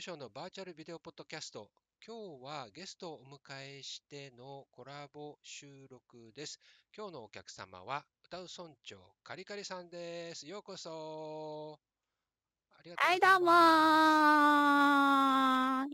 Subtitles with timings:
[0.00, 1.68] 務省のバーチャルビデオポッドキャスト。
[2.06, 3.36] 今日はゲストをお迎
[3.80, 6.58] えしてのコラボ収録です。
[6.96, 10.48] 今日のお客様は歌う村長カリカリさんです。
[10.48, 11.78] ようこそ。
[12.78, 13.50] ありがとうはい、どうも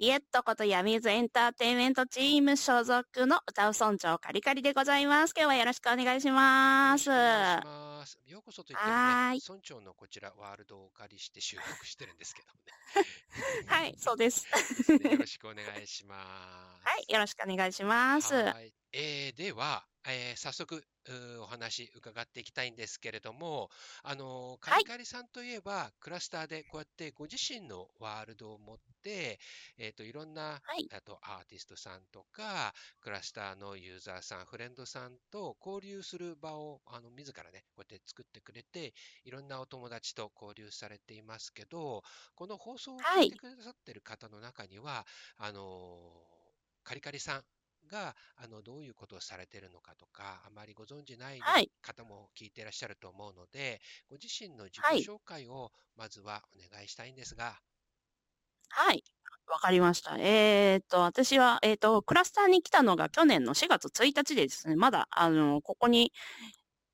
[0.00, 0.04] ー。
[0.04, 5.34] イエットこと闇ズエンターテイメントチーム所属の歌う村長カリカリでございます。
[5.36, 7.85] 今日はよろしくお願いします。
[8.06, 8.18] ます。
[8.26, 12.72] ようこそと言ってもね、村長のこちらワールドをお借りして収録してるんですけどもね。
[13.66, 14.46] はい、そうです。
[15.10, 16.88] よろしくお願いします。
[16.88, 18.34] はい、よろしくお願いします。
[18.34, 20.82] はい、えー、では、えー、早速
[21.40, 23.70] お話伺っていきたいんですけれども、
[24.02, 29.38] あのカリカリさんといえば、はい、クラスターでこうやってご自身のワールドを持って、
[29.78, 38.92] えーと、いろんな、はい、あとアーティストさんとか、クラスターのユーザーさん、フレンドさんと交流する場をあの自らね、こうやって作ってくれて、
[39.24, 42.02] いろんなお友達と交流されていますけど、
[42.34, 45.04] この放送を聞いてくださってる方の中には、
[45.36, 45.98] はい、あの
[46.82, 47.42] カリカリさん、
[47.86, 51.40] があのどういうことをされているのかとか、あまりご存じない
[51.82, 57.58] 方も聞いていらっしゃると思うので、ご自身の自己紹介をまずはお願いしたいんですが。
[58.68, 59.02] はい。
[59.48, 60.16] わかりました。
[60.18, 66.12] えー、っと、私は、えー、っと、クラスターに来たのが去年の4月1日でですね、まだ、あの、ここに、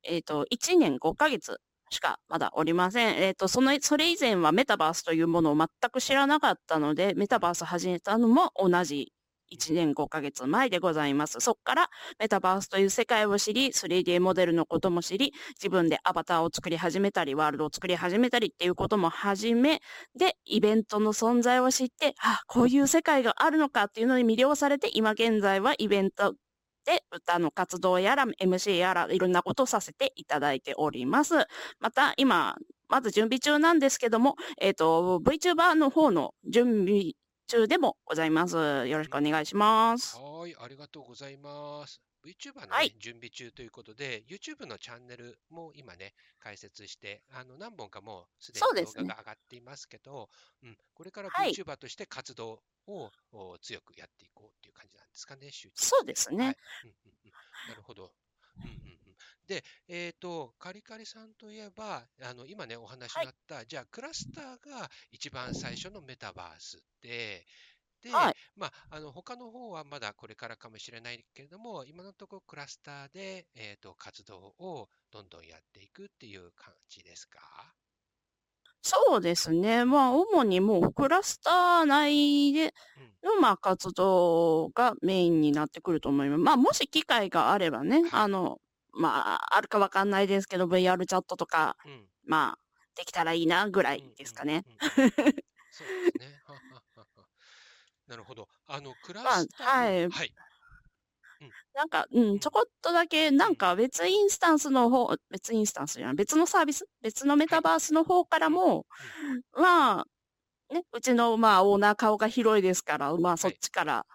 [0.04, 1.60] えー、っと、1年5ヶ月
[1.92, 3.16] しかまだおりません。
[3.16, 9.12] えっ、と、その、それ以前はメタバースというものを全く知らなかったので、メタバース始めたのも同じ
[9.52, 11.40] 1年5ヶ月前でございます。
[11.40, 19.80] そこからメタバースという世界を知り、3D モデルのことも知り、自分でアバターを作り始めたり、ワールドを作り始めたりっていうことも始め、
[20.18, 26.34] で、イベントの存在を知って、あ、こういう世界があるのかっていうのに魅了されて、今現在はイベント
[26.84, 31.34] で歌の活動やら MC やらいろんなことをさせていただいております。
[31.80, 32.56] また今、
[32.88, 37.12] まず準備中なんですけども、えっ、ー、と、VTuber の方の準備
[37.52, 38.56] 中でもございます。
[38.56, 40.16] よろしくお願いします。
[40.16, 42.00] はい、ありがとうございます。
[42.24, 50.30] VTuber の、ねはい、準備中ということで、YouTube のチャンネルも今ね、開設して、あの何本かもうすでに動画が上がっていますけど、
[50.62, 57.32] うね、うん、これから VTuber として活動を、はい、強くやっていこうっていう感じなんですかね、集中そうですね、はいうんうんうん。
[57.68, 58.12] なるほど。
[58.64, 59.11] うんうん
[59.46, 64.44] で、えっ、ー、と、カリカリさんといえば、あの、今ね、お話になった、はい、じゃあ、クラスター
[64.80, 67.44] が一番最初のメタバースで、
[68.02, 77.40] で、はい、まあ、あの、他の方はまだこれからかもしれないけれども、今のところクラスターで、えっ、ー、と、活動をどんどんやっていくっていう感じですか？
[78.84, 79.84] そうですね。
[79.84, 82.74] まあ、主にもうクラスター内で
[83.22, 86.38] の、まあ、活動がメインになってくると思います。
[86.40, 88.58] まあ、もし機会があればね、あの、
[88.92, 92.58] まあ、あるかわかんないですけど、VR チャットとか、うん、まあ、
[92.96, 94.64] できたらいいなぐらいですかね。
[94.90, 96.42] そうですね。
[98.06, 98.48] なるほど。
[98.66, 100.08] あの、クラスター、まあ、はい。
[100.08, 100.34] はい。
[101.74, 108.86] なんか、うん、ちょこっとだけ、なんか別インスタンスの方、別インスタンスじゃない、別のサービス、別のメタバースの方からも、
[109.52, 110.06] まあ、
[110.72, 114.06] ね、うちの、まあ、オーナー顔が広いですから、まあ、そっちから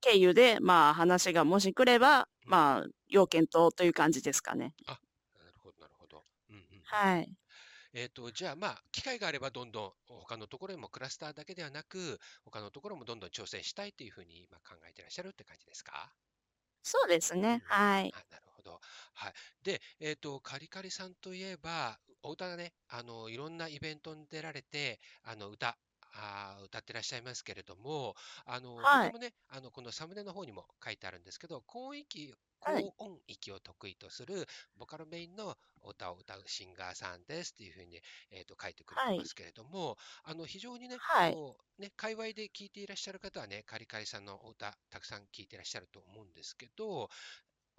[0.00, 4.74] 経由で、まあ、話がもし来れば、まあ、要検討という感じですかね。
[4.86, 5.00] あ、
[5.38, 6.24] なるほど、なるほど。
[6.50, 7.36] うんうん、はい。
[7.94, 16.12] えっ、ー、と、じゃあ、まあ、機会があればどんどん他のところにもクラスターだけではなく、他のところもどんどん挑戦したいというふうに今考えていらっしゃるって感じですか？
[16.82, 17.62] そうですね。
[17.66, 18.12] はい。
[18.14, 18.80] あなるほど。
[19.14, 19.32] はい。
[19.62, 25.78] で、えっ、ー、と、カリカリさんといえば、お歌がね、あの、いろんなイベントに出られて、あの、歌、
[26.18, 38.00] あ歌ってらっしゃいますけれども、あの、とてもね、あの、このサムネの方にも書いてあるんですけど、高域高音域を得意とするボカロメインの歌を歌うシンガーさんですっていうふうに、
[38.32, 47.08] えー、と書いてくれてますけれども、あの非常にね、はい、こうね、界隈で聴いていらっしゃる方はね、カリカリさんのお歌、たくさん聴いていらっしゃると思うんですけど、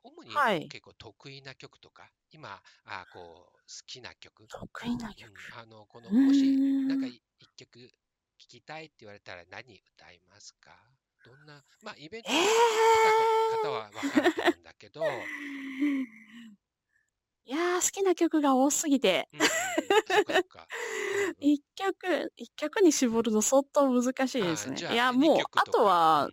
[0.03, 6.45] 主に結構得意な曲とか、今あこう好きな曲、得意な曲、うん、あのこのもし
[6.88, 7.21] なんか一
[7.57, 7.91] 曲
[8.39, 10.72] 聴きたいって言われたら何歌いますか？
[11.25, 12.42] どんな、まあ、イベントに来
[13.63, 15.01] た方は分かると思うんだけど、
[17.45, 19.28] いやー、好きな曲が多すぎて。
[19.34, 19.48] うんうん、
[21.39, 24.78] 一曲、一曲に絞るの相当難しいですね。
[24.94, 26.30] いや、もう、あとは、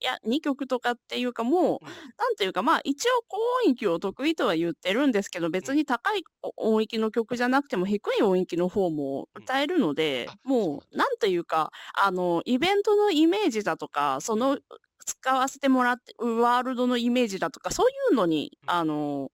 [0.00, 6.22] いや、2曲とかっていうかもう、うん、なんていうか、まあ一応高音域を得意とは言ってるんですけど、別に高い
[6.56, 14.58] 音域の曲じゃなくても低い音域の方も歌えるので、うん、もう、なんていうか、あの、イベントのイメージだとか、その、
[15.04, 19.30] 使わせてもらってワールドのイメージだとか、そういうのに、うん、あの、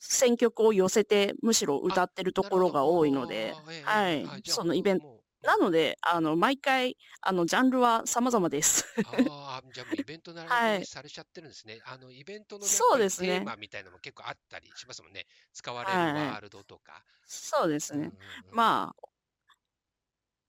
[0.00, 3.54] 選曲を寄せて、むしろ歌ってるところが多いので、
[3.84, 8.86] はい、そのイベント、なので、あの、毎回、あの、ジャンルは様々です。
[9.06, 11.80] ああ、じゃあもうイベントならにされちゃってるんですね。
[11.84, 13.28] あの、イベントのね、そうですね。
[13.28, 15.26] テーマみたいなのも結構あったりしますもんね。
[15.52, 17.04] 使われるワールドとか。
[17.26, 18.10] そうですね。
[18.50, 18.94] ま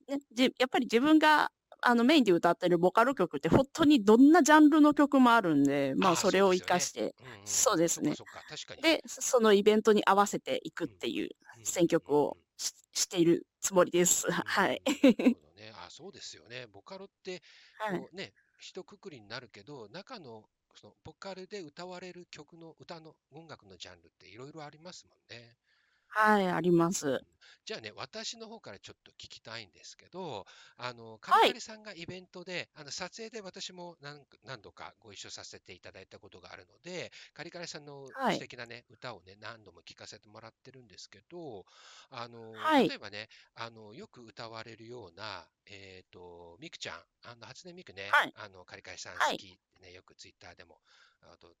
[0.08, 1.50] あ、ね、じやっぱり自分が
[1.82, 7.14] あのメインで歌ってるボカロ曲って本当にどんなジャンルの曲もあるんで、まあそれを活かして、
[7.44, 8.14] そうですね。
[8.82, 11.28] で、そのイベントに合わせていくっていう
[11.64, 12.36] 選曲を
[12.92, 14.30] しているつもりです。
[14.30, 14.82] はい。
[15.56, 16.66] ね、あそうですよね。
[16.66, 17.42] ボカロって、
[17.88, 25.56] こうね、一括りになるけど、中のそのボカルで歌われる曲の歌の音楽のジャンルっていろいろありますもんね。
[26.08, 27.24] はい、あります。
[27.64, 41.64] じゃあね、私の方からちょっと聞きたいんですけど、あの、カリカリさんがイベントで、あの、撮影で私も何何度かご一緒させていただいたことがあるので、カリカリさんの素敵なね、歌をね、何度も聴かせてもらってるんですけど、
[42.10, 42.88] あの、はい。
[42.88, 48.34] 例えばね、あの、よく歌われるような、えっと、ミクちゃん、あの、初音ミクね、はい。
[48.34, 50.80] あの、カリカリさん好きってね、よくツイッターでも、
[51.22, 51.52] あと、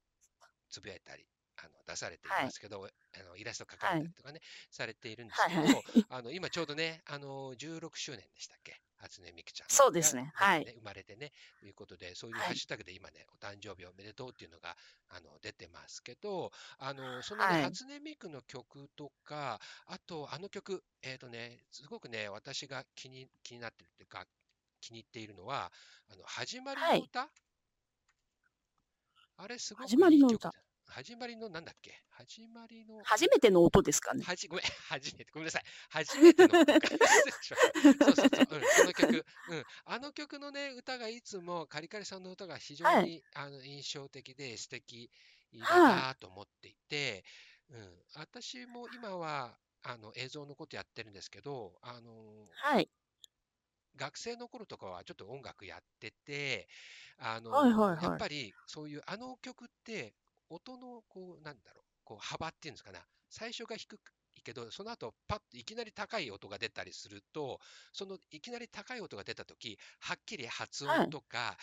[0.70, 1.26] つぶやいたり
[1.58, 5.72] あの出されていますけど、はい、あのイラスト描かれたりとかね、はい、されているんですけど、はい。
[5.72, 14.76] はい、あの今ちょうどね、あの16周年でしたっけ、初音ミクちゃん、そうですね、はい、生まれてね、ということで、そういうハッシュタグで今ね、お誕生日おめでとうっていうのが
[15.08, 24.24] あの出てますけど、あのそのね、初音ミクの曲とか、あとあの曲、えっ、ー、とね、すごくね、私が気に気になってるっていうか、
[24.80, 25.70] 気に入っているのは、
[26.12, 27.28] あの始まりの歌、
[29.38, 30.52] あれすごくいい曲始まりの歌
[30.88, 32.02] 始まりのなんだっけ？
[32.10, 33.00] 始まりの。
[33.04, 34.22] 初めての音ですかね？
[34.24, 35.62] はじ、ごめん、 初めて、ごめんなさい。
[35.90, 36.88] 初めての音か。
[38.02, 39.26] そうそうそう、うん、その曲。
[39.50, 39.64] うん。
[39.84, 45.10] あの曲のね、歌がいつもカリカリさんの歌が非常に、はい、あの印象的で素敵
[45.52, 47.24] だなと思っていて、
[47.70, 48.02] はい、うん。
[48.14, 52.90] 私も今は、あの映像のことやってるんですけど、あの、はい。
[53.96, 56.68] 学生の頃とかはちょっと音楽やってて、
[57.18, 60.14] あの、はいはいはい、やっぱりそういうあの曲って
[60.50, 63.00] 音のこう、なんだろう、こう幅っていうんですかね、
[63.30, 63.94] 最初が低
[64.36, 67.60] いけど、その後パッといきなり高い音が出たりすると、
[67.92, 71.58] そのいきなり高い音が出たとき、はっきり発音とか、は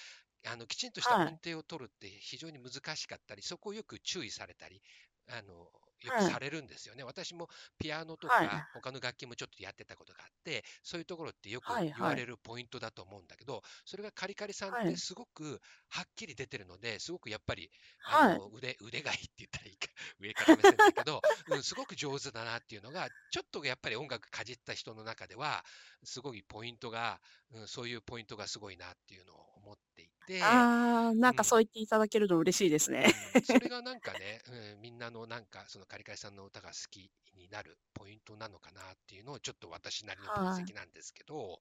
[0.46, 4.82] い、あのきちんとした音程を取るって非常に難しかったり、そこをよく注意されたり、
[5.30, 5.72] あの
[6.04, 7.04] よくされるんですよね。
[7.04, 15.60] 私もピアノとか他の楽器もちょっとやってたことがあって、そういうところってよく言われるポイントだと思うんだけど、それがカリカリさんってすごく
[15.90, 17.70] はっきり出てるので、すごくやっぱり、
[18.06, 19.88] あの腕腕がいいって言ったらいいか、
[20.20, 25.64] 上から目線だけど、うん、すごく上手だなっていうのが、ちょっとやっぱり音楽かじった人の中では、
[26.04, 27.22] すごいポイントが、
[27.52, 30.44] うん、そういうポイントがすごいなっていうのを思っていて。
[30.44, 33.14] ああ、なんかそう言っていただけると嬉しいですね。
[33.36, 41.60] うん、 それがなんかね、うん、みんなのなんか、そのカリカリさんの歌が好きになるポイントなのかなっていうのを、ちょっと私なりの分析なんですけど、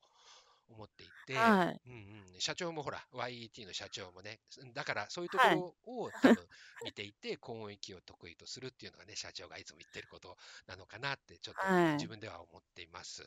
[0.73, 1.93] 思っていて、はい、うん
[2.35, 4.41] うん、社長もほら、YET の社長もね、
[4.75, 5.45] だからそういうとこ
[5.85, 6.49] ろを多分
[6.85, 13.23] 見ていて、 高音域を得意とするっていうのがね、社長がいつも言ってることなのかなって、ちょっと自分では思っています。
[13.23, 13.27] う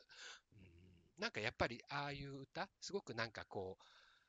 [0.57, 3.83] ん、なんかやっぱり、ああいう歌、すごくなんかこう、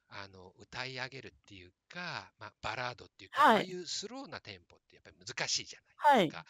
[0.08, 5.80] あの歌い上げるっていうか、まあ、バラードっていうか、はい、ああいうスローなテンポってやっぱり難しいじゃ
[6.14, 6.38] ないですか。
[6.38, 6.46] はい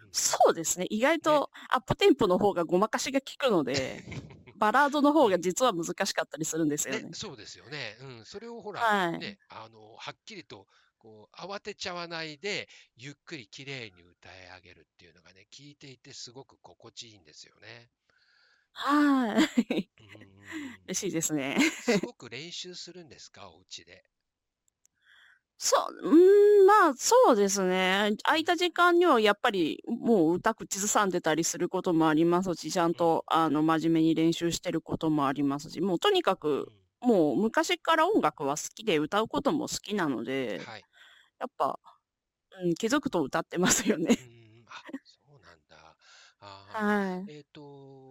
[0.00, 0.86] うん、そうですね。
[0.90, 4.04] 意外とアップテンポの方がごまかしが効くので、
[4.56, 7.02] バラードの方が実は難しかったりするんですよね。
[7.02, 7.96] ねそうですよね。
[8.00, 8.24] うん。
[8.24, 10.66] それをほら、はい、ね、あの、はっきりと、
[10.98, 17.88] こう、慌てちゃわないで、ゆっくり綺麗に歌い上げるっていうのがね、聞いていてすごく心地いいんですよね。
[18.80, 19.34] は
[19.70, 19.90] い。
[20.86, 21.58] 嬉しいですね。
[21.82, 24.04] すごく練習するんですか、お家で。
[25.60, 28.12] そう、うん、まあ、そうですね。
[28.22, 40.84] 空いた時間にはやっぱりもう歌口ずさんでたりすることもありますし、ちゃんとあの真面目に練習してることもありますし、もうとにかく、もう昔から音楽は好きで歌うことも好きなので、はい。
[41.40, 41.80] やっぱ、
[42.62, 44.16] うん、気づくと歌ってますよね。
[44.16, 44.24] う
[44.62, 45.96] ん、あ、そうなんだ。
[46.40, 47.32] あ はい。
[47.36, 48.07] えっと、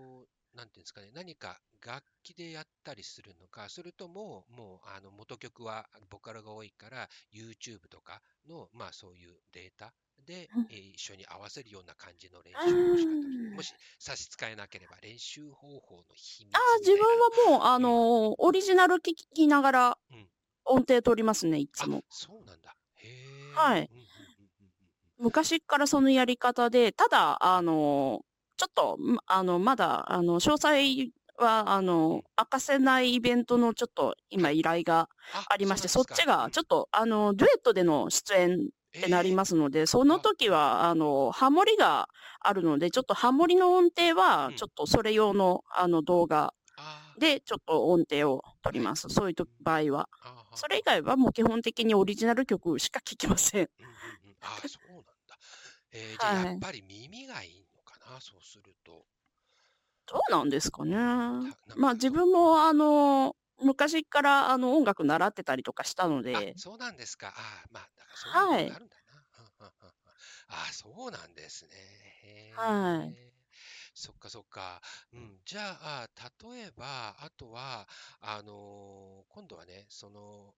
[0.58, 9.94] なんていうんですかね、何か楽器でやったりするのか、それとも、もう、あの、元曲はボカロが多いから、YouTube とかの、まあ、そういうデータ
[10.26, 13.18] で、えー一緒に合わせるような感じの練習の仕方
[13.54, 17.00] もし差し支えなければ、練習方法の秘密ああ、自分
[17.50, 19.98] はもう、あのーオリジナル聞きながら
[20.66, 22.04] 音程取りますね、いつも。
[22.10, 22.76] そうなんだ。
[22.96, 23.54] へえ。
[23.56, 23.90] はい。
[25.18, 28.98] 昔からそのやり方で、ただ、あのーちょっと、
[29.28, 35.10] あの、まだ、あの、詳細は、あの、明かせないイベントのちょっと今依頼が
[35.50, 42.10] ありまして、そっちがちょっと、あの、デュエットでの出演ってなりますので、その時は、あの、ハモリが
[42.40, 46.54] あるので、ちょっとハモリの音程は、ちょっとそれ用の、あの、動画
[47.18, 49.10] でちょっと音程を取ります。
[49.10, 50.10] そういうと場合は。
[50.54, 53.70] それ以外はもう基本的にオリジナル曲しか聴きません。
[53.80, 55.38] うんうんうん、ああ、そうなんだ。
[55.92, 56.46] えーじゃあはい。
[56.46, 57.67] やっぱり耳がいいのか
[58.10, 59.08] な、そうすると。
[60.06, 60.96] どうなんですかね。
[61.76, 67.30] まあ自分もあの、昔からあの音楽習ってたりとかしたのあ、で、そうなんですか。
[67.30, 69.14] ああ、まあ、だからそういうはいのがあるんだな。
[69.40, 69.94] うんうんうんうん
[70.50, 71.74] ああ、そうなんですね。
[72.24, 73.34] へはいえ。
[73.94, 74.82] そっかそっか。
[75.14, 75.42] うん。
[75.46, 76.10] じゃあ、
[76.50, 77.88] 例えば、あとは、
[78.22, 80.56] あのー今度はね、その、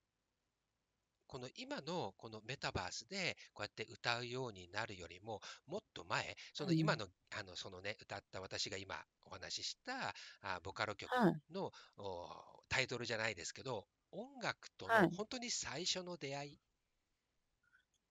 [1.30, 7.06] この今のこのメタバースでこうやって歌うようになるよりも、もっと前、そのうん今の、
[7.38, 11.40] あの、そのね、歌った私が今お話ししたあボカロ曲はい。
[11.50, 15.10] のおタイトルじゃないですけど、音楽とはい。
[15.10, 16.58] の本当に最初の出会いっ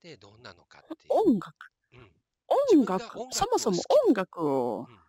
[0.01, 1.19] てどんなのかっていう。
[1.25, 1.53] 音楽、
[1.93, 2.11] うん。
[2.47, 3.19] 音楽？
[3.31, 4.99] そもそも音楽を、うん。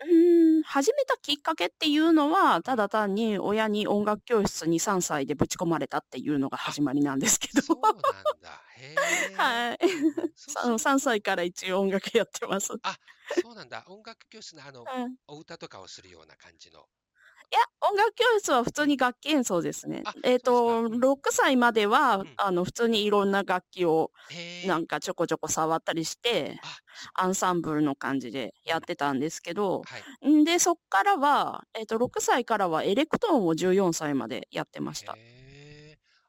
[0.00, 7.60] うーん、始めたきっかけっていうのは、ただ単に親に音楽教室に3歳でぶち込まれたっていうのが始まりなんですけど。
[7.62, 8.00] そうなん
[8.40, 8.62] だ。
[8.78, 8.96] へえ。
[9.36, 9.78] はい。
[9.82, 12.72] うんうんそうする3歳から一応音楽やってます。
[12.82, 12.96] あ、
[13.42, 13.84] そうなんだ。
[13.86, 16.86] 音楽教室のあの、はいお歌とかをするような感じの。
[17.54, 20.12] いや、音楽教室は普通に楽器演奏ですねあ。
[20.24, 24.10] えっと、そうですか6歳まではうん、あの、普通にいろんな楽器を。
[24.66, 26.58] なんかちょこちょこ触ったりして、
[27.12, 30.30] アンサンブルの感じでやってたんですけど、はい。
[30.30, 35.16] んで、そっからは、えっと、6歳からはエレクトーンを14歳までやってました。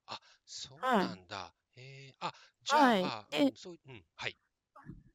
[0.08, 1.54] あ、そうはいなんだ。
[1.78, 2.16] へえ。
[2.20, 2.34] あ、
[2.66, 3.54] じゃあ、はいで
[3.88, 4.38] うん、はい。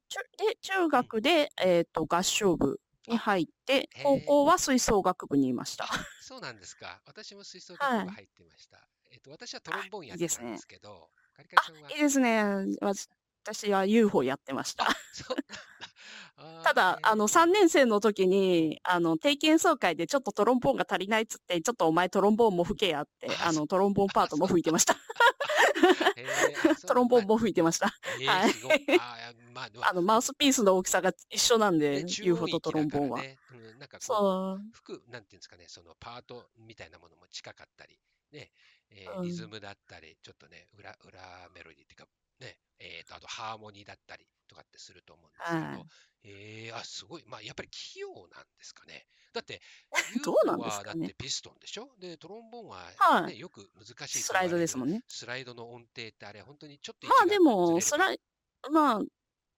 [0.09, 5.87] 中で、中学で、えっと、合唱部に入ってへ、ー高校は吹奏楽部にいました。
[6.21, 7.01] そうなんですか。
[7.05, 8.87] 私も吹奏はい楽部入ってました。
[9.11, 12.43] えっと、私はトロンボーンやってたんですけど、カリカリさんは、いいですね。
[12.81, 12.93] わ
[13.43, 14.85] 私は UFO やってました。
[15.13, 15.90] そうなんだ。
[16.63, 24.95] ただ、あの、3へ年生の時に、あの、定期演奏会でちょっとトロンボーンが足りないっつって、ちょっとお前トロンボーンも吹けやって、あ あの、トロンボーンパートも吹いてました。
[26.87, 27.87] トロンボーンまも吹いてました。
[27.87, 28.53] はい。
[29.81, 33.23] あの、マウスピースの大きさが一緒なんで、UFO 音とトロンボーンは。
[33.79, 34.61] なんかこう、そう。
[34.73, 37.99] 吹く、なんていうんですかね、そのパートみたいなものも近かったり、
[38.31, 38.51] ね、
[38.91, 42.07] えリズムだったり、ちょっとね、裏、裏メロディーっていうか、
[42.41, 45.91] ね、えーと、あとハーモニーだったりとかってすると思うんですけど、はい
[46.23, 47.23] えー、あ、すごい。
[47.27, 49.07] まあ、やっぱり器用なんですかね。
[49.33, 49.61] だって、
[50.23, 51.95] どうなんですかねってピストンでしょ？
[51.99, 54.77] で、トロンボーンは、ねはいよく難しいとスライドですん。
[54.77, 55.01] もんね。
[55.07, 58.19] スライドの音程ってあれ、本当にちょっとまあでも、スライ、
[58.71, 59.01] まあ、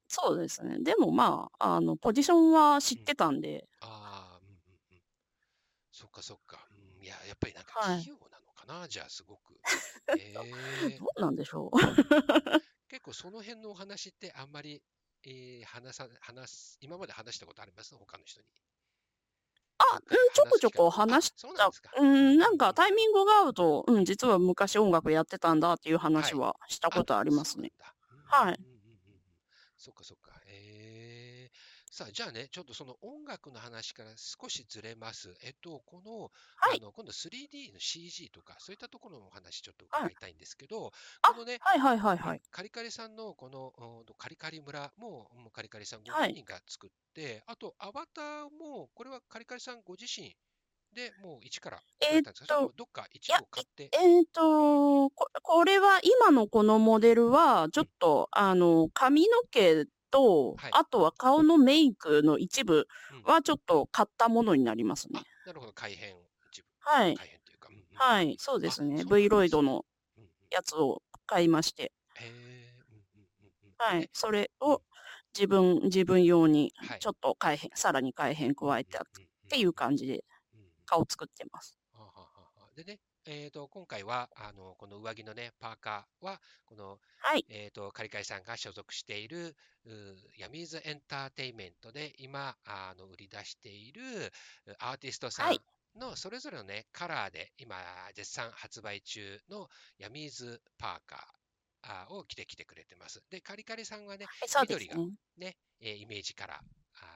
[0.10, 0.80] そうですね。
[0.82, 4.54] でもまあ、あの、ポジションは知ってたんで、ああ、うんうん
[4.92, 5.04] うん。
[5.92, 6.68] そっかそっか。
[6.72, 9.62] うん、いや、やっぱりなんかはい器用なのかな、じゃあすごく。
[10.14, 11.78] ええどうなんでしょう。
[13.04, 14.82] 結構その辺のお話ってあんまり、
[15.26, 17.94] えー話さ、話す、今まで話したことあります？
[17.96, 18.48] 他の人に。
[19.78, 20.02] あ、うん、
[20.34, 21.92] ちょこちょこ話話したうなんですか。
[21.98, 27.74] うん、なんかタイミングが合うと、うん、実は昔音楽やってたんだっていう話はしたことありますね。
[28.28, 28.60] はい。
[29.76, 30.32] そっかそっか。
[31.94, 35.36] ええさあ、じゃあね、ちょっとその音楽の話から少しずれます。
[35.44, 36.80] えっと、この、はい。
[36.82, 40.16] あの、今度 3D の CG とか、そういったところのお話ちょっと伺い。
[40.16, 42.42] たいんですけど、あこのね、はいはいはいはい。
[42.52, 46.30] カリカリさんのこのうんとカリカリ村ももうカリカリさんごはい。
[46.30, 50.36] 本人が作って、あとアバターもこれはカリカリさんご自身
[50.94, 60.72] でもう一から作られたんですか、えーっとそれともどっか一部買って、えっ、とこ、これは今のこのモデルは、ちょっと、あの、髪の毛と、はい。
[60.74, 63.24] あとは顔のメイクの一部うん。
[63.24, 65.20] はちょっと買ったものになりますね。
[65.46, 65.48] あ。
[65.48, 65.74] なるほど。
[65.74, 66.16] 改変
[66.52, 66.68] 一部。
[66.80, 67.16] はい。
[67.18, 67.84] 改変というか、うんうん。
[67.96, 69.04] はい、そうですね。
[69.06, 69.86] V ロイドの
[70.18, 70.30] うんうん。
[70.52, 72.74] やつを買いまして、へ
[73.78, 74.10] はいえ。
[74.14, 74.72] それうん。
[74.74, 74.82] を
[75.36, 77.00] 自分、自分用にはい。
[77.00, 80.68] ちょっと改変、さらに改変加えてっっていう感じでうんうん。
[80.86, 81.78] 顔作ってます。
[82.76, 87.46] でね、えー、と今回はあのこの上着のねパーカーはこのはい。
[87.50, 89.56] えー、とカリカリさんが所属している
[90.38, 94.02] ヤミーズエンターテインメントで今あの売り出している
[94.68, 95.60] うアーティストさんはい
[96.00, 97.76] のそれぞれのねカラーで今
[98.16, 99.68] 絶賛発売中の
[100.00, 103.22] ヤミーズパーカーを着てきてくれてます。
[103.30, 105.16] で、カリカリさんはね、はいそうです緑ね。
[105.38, 106.62] ねえーイメージカラ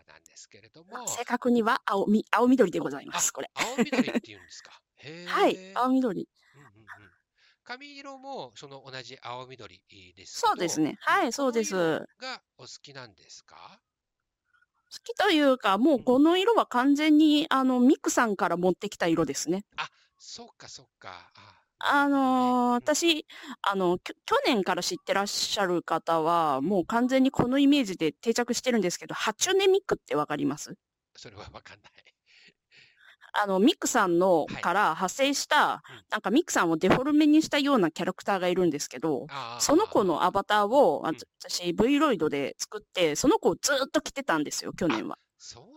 [0.07, 3.49] なんですけれども、正確には青み、青緑でございます、これ。
[3.55, 4.71] 青緑っていうんですか？
[4.97, 6.27] へーはい、青緑。
[6.55, 7.11] うんうんうん
[7.63, 9.81] 髪色もその同じ青緑
[10.15, 10.95] ですそうですね。
[11.01, 11.75] はい、そうです。
[11.75, 13.81] がお好きなんですか？
[15.03, 19.65] きというか、もうこの色は完全に、あの、ミクさんから持ってきた色ですね。
[20.17, 21.31] そっかそっか。
[21.35, 21.56] あ
[22.09, 23.25] のーー、私、
[23.61, 30.75] あの、きょ去年から知ってらっしゃる方は、もう完全にこのイメージで定着してるんですけど、ハチュネミックってわかります？
[31.15, 31.91] それはわかんない。
[33.33, 34.61] あの、ミクさんのはい。
[34.63, 39.27] から派生したうん、なんかミクさんをデフォルメにしたようなキャラクターがいるんですけど、
[39.59, 41.17] その子のアバターを、あうん。
[41.39, 45.19] 私、V ロイドで作って、その子をずっと着てたんですよ、去年は。
[45.37, 45.61] そ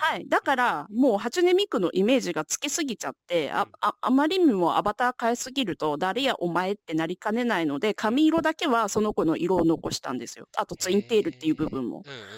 [0.00, 0.26] はい。
[0.28, 10.48] だから、もう、初音ミクのイメージがつきすぎちゃって、あうん、あ、あまりにもアバター変えすぎると、誰やお前ってなりかねないので、髪色だけはその子の色を残したんですよ。
[10.56, 12.02] あと、ツインテールっていう部分も。
[12.06, 12.30] うんうんうんうん。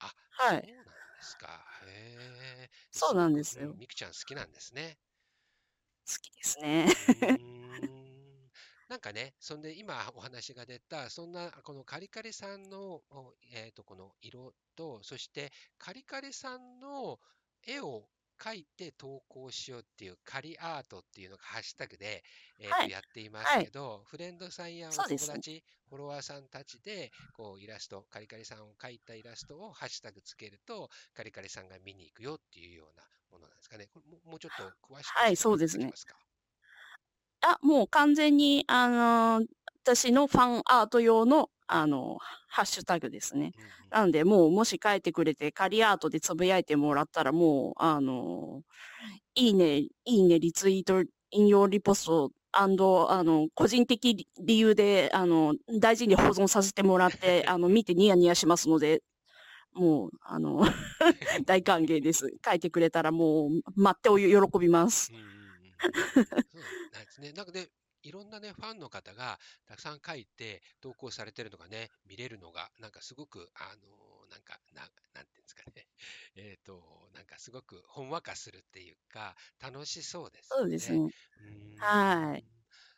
[0.00, 1.46] あ、はいそうなんですか。
[1.86, 2.16] へ
[2.64, 2.70] え。
[2.90, 4.98] そうなんですようんみくちゃん好きなんですね。
[6.08, 6.86] 好きですね。
[8.88, 17.18] なんかね、そんで今お話が出た、そんなこのカリカリさんの、おえー、とこの色と、そしてカリカリさんの
[17.66, 22.22] 絵を描いて投稿しようっていうカリアートっていうのがハッシュタグで、
[22.60, 33.88] えーやっていますけど、フレンドさんやお友達、フォロワーさんたちでこうイラスト、カリカリさんを描いたイラストをハッシュタグつけると、カリカリさんが見に行くよっていうようなものなんですかね。
[33.94, 34.64] これももうちょっと
[34.94, 35.84] 詳しくはいそうですね。
[35.86, 36.16] できますか？
[37.40, 39.46] あ、もう完全に、あのー
[39.86, 42.18] 私のファンアート用の、あの
[42.48, 43.52] ハッシュタグですね。
[43.90, 48.62] なので、もう、もし書いてくれて、カリアートでつぶやいてもらったら、もう、あの
[49.34, 59.02] いいね、いいね、リツイート、引用リポスト、あの、個人的理由で、あの、大事に保存させてもらって、 あの、見てニヤニヤしますので、
[59.74, 60.64] もう、あの、
[61.44, 62.32] 大歓迎です。
[62.44, 65.12] 書いてくれたら、もう、待ってお喜びます。
[65.12, 65.36] うん
[66.14, 67.32] そうなんですね。
[67.32, 67.68] なんかね、
[68.06, 74.82] いろんなね、ファンの方がたくさん書いて投稿されてるのがね、見れるのが、なんかすごく、あのなんか、な、
[75.14, 75.86] なんていうんですかね。
[76.36, 81.02] えっと、なんかすごくほんわかするっていうか、楽しそうですそうですね。
[81.38, 82.46] うーんはい。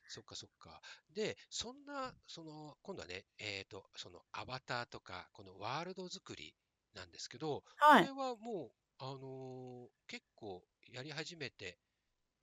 [0.08, 0.80] そっかそっか。
[1.10, 6.54] で、そんな、その、今度はね、えっと、そのアバターとか、このワールド作り
[6.94, 8.10] なんですけど、はいこれ。
[8.12, 11.78] はもう、あのー結構やり始めて、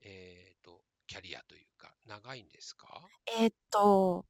[0.02, 3.02] えっと、キャリアというか、長いんですか？
[3.38, 4.26] えーっと、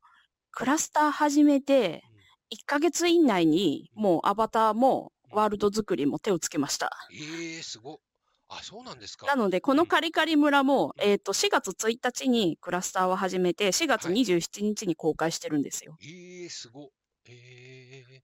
[0.51, 2.03] クラスター始めて、
[2.51, 6.91] 1ヶ月以内に、もうアバターもワールド作りも手をつけました。
[7.13, 7.99] ええすごっ。
[8.49, 9.27] あ、そうなんですか。
[9.27, 15.97] なので、このカリカリ村も、うんえーっと、4月1日にクラスターを始めて、4月はい27日に公開してるんですよ。
[16.01, 16.89] ええすごっ。
[17.29, 18.23] ええ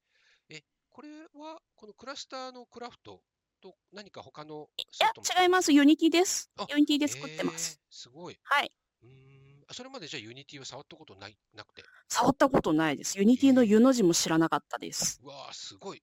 [0.50, 3.20] え、これは、このクラスターのクラフト
[3.62, 5.08] と何か他のいや
[5.42, 5.72] 違います。
[5.72, 6.66] Unity ですあ。
[6.68, 7.80] Unity で作ってます。
[7.80, 8.38] えーすごい。
[8.42, 8.72] はい。
[9.02, 9.64] うーん。
[9.68, 11.82] あそれまでじゃあ Unity を触ったことない、なくて。
[12.08, 13.16] 触ったことないです。
[13.18, 15.20] Unity のユの字も知らなかったです。
[15.22, 16.02] うわあ、すごい。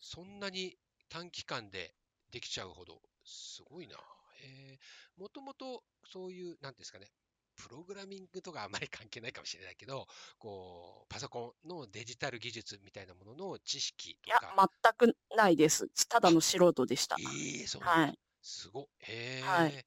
[0.00, 0.76] そんなに
[1.08, 1.94] 短期間で
[2.30, 3.96] できちゃうほど、すごいな。
[4.44, 7.12] えー、もともとそういう、なんですかね、
[7.56, 10.06] プログラミングとかあまり関係ないかもしれないけど、
[10.38, 15.88] こう、パソコンのデジタル技術みたいなものの知識いやとか。、全くないです。
[16.08, 17.16] ただの素人でした。
[17.18, 18.02] ええそうなんだ。
[18.02, 18.18] はい。
[18.42, 18.86] すごっ。
[19.00, 19.86] へえはい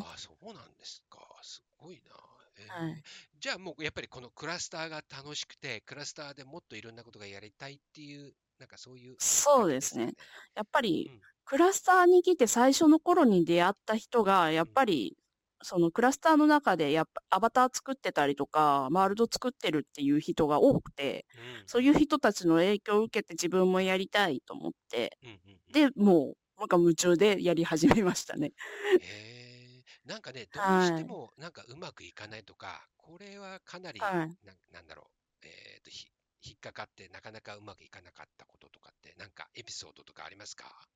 [0.00, 1.18] あ、そうなんですか。
[1.42, 2.14] すごいな。
[2.58, 3.02] えーはい
[3.40, 10.14] じゃあもうやっぱりこのクラスターが楽しくて、クラスターでもっといろんなことがやりたいっていう、なんかそういう、そうですね。
[10.56, 15.16] やっぱりうん、クラスターに来て最初の頃に出会った人が、やっぱり、
[15.62, 25.36] そのクラスターの中でやっぱアバター作ってたりとか、ワールド作ってるっていう人が多くて、うんそういう人たちの影響を受けて自分もやりたいと思って、うんうん
[25.68, 25.72] うん。
[25.72, 28.52] で、もう、なんか夢中でやり始めましたね。
[28.98, 29.84] へえ。
[30.04, 30.92] なんかね、どうはい。
[30.92, 34.38] してもなんかうまくいかないとか、これはかなり、はい。
[34.42, 35.10] なんなんだろ
[35.42, 36.06] う、えっと、ひ
[36.42, 40.88] 引っかかってなかなかうまくいかなかったこととかって、なんかエピソードとかありますか？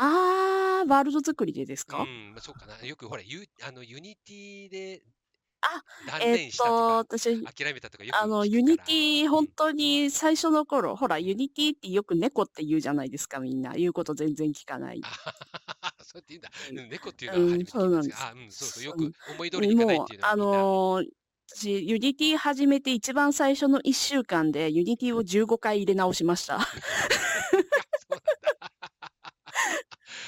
[0.00, 2.86] あー、ワールド作りでですか、うん、まあそうかな。
[2.86, 5.02] よくほら、ユあの Unity で
[5.60, 13.72] あ断えーっと、念したとか、私、諦めたとかよく聞くからあの、 Unity、本当に最初の頃、ほら、 Unity ってよく猫って言うじゃないですか、みんな。
[13.72, 15.00] 言うこと全然聞かない。
[15.02, 15.34] あは
[15.72, 16.50] ははそうやって言うんだ。
[16.70, 20.58] うんうん猫っていうのは初めて聞いたんですが、あ、うん、そうそう、よく思い通りにいかないっていうのはもう、あみんな。
[20.58, 21.06] のー
[21.50, 26.60] 私、 Unity 始めて一番最初の1週間で、 Unity を15回入れ直しました。
[26.60, 26.98] そうなんだ。
[27.52, 27.64] うんうんう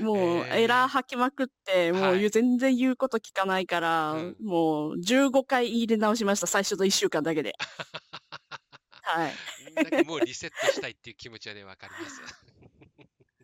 [0.00, 7.54] もう、エラー吐きまくって、もう全然言うこと聞かないから、うんもう15回入れ直しました、最初の1週間だけで。
[9.02, 10.04] はい。
[10.04, 12.20] もうリセットしたいっていう気持ちはね、わかります。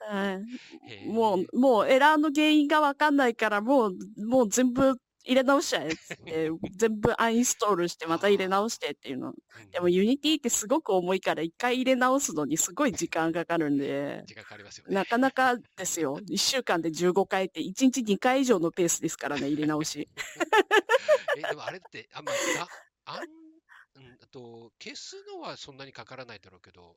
[0.01, 0.43] はい
[1.07, 3.97] もう、もうエラーの原因がわかんないから、もう、
[4.27, 9.29] もう全部入れ直しちゃえっつって、 全部アンインストールしてまた入れ直してっていうの。
[9.29, 14.95] うんでも Unity ってすごく重いから、一回入れ直すのにすごい時間かかるんで、時間かかりますよね。
[14.95, 16.21] なかなかですよ。
[16.29, 20.09] 一週間で15回って、一日2回以上のペースですからね、入れ直し。
[21.39, 22.69] え、でもあれって、あんまだ、
[23.07, 26.97] あん、うんあと、消すのはそんなにかからないだろうけど、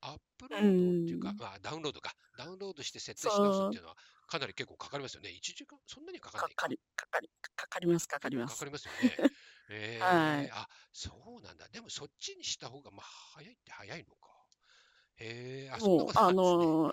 [0.00, 1.36] アップロうードっていうか、ん。
[1.36, 2.14] まあ、ダウンロードか。
[2.36, 5.30] ダウンロードして設定し直すっていうのは、かなり結構かかりますよね。
[5.30, 6.56] 1時間、そんなにかかんないか。
[6.56, 8.54] かかり、かかり、かかります、かかります。
[8.54, 9.20] かかりますよね。
[9.98, 10.48] はい。
[10.48, 11.68] ええあ、そうなんだ。
[11.68, 14.28] でもそっちにした方が、まあ、早いって早いのか。
[15.16, 16.70] へえ、あ、そんなもう、あことなんですね。
[16.72, 16.92] の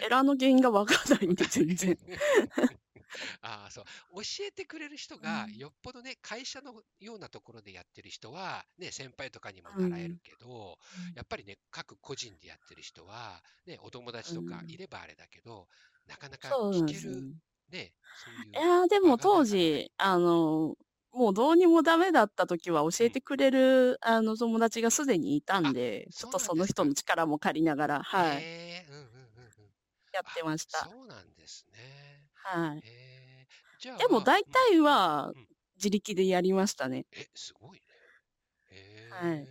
[0.00, 1.96] エラーの原因がわからないんで、 全然。
[3.42, 3.84] ああ、そう。
[4.24, 5.54] 教えてくれる人うが、ん。
[5.54, 10.20] よっぽどね、会社のようなところでやってる人は、ね、先輩とかにもう習えるん。
[10.22, 10.78] けど、
[11.14, 15.68] やっぱりね、各個人でやってる人は、ね、お友達とかいればあれだけど、
[16.06, 17.26] なかなかそうなん聞ける、ですよね。
[17.68, 19.44] ね、そういいうやー、でも当。
[19.44, 20.76] 時、あの、
[21.12, 23.06] もうどうにもダメだった時は教うん。
[23.06, 26.90] えてくれる、あの、友達がすでにいたんあ、で、ちょっそうとその人なんですか。
[26.90, 29.74] の力も借りながら、はい、へえ、うんうんうんうん。
[30.12, 30.90] やってあ、ました。
[30.90, 32.30] そうなんですね。
[32.32, 32.84] はい。
[32.84, 32.88] へ
[33.42, 35.48] え、じゃでもあ、うん、大体はうん。
[35.76, 37.06] 自力でやりましたね。
[37.12, 37.80] え、すごい
[38.70, 38.84] ね。
[39.08, 39.50] はい。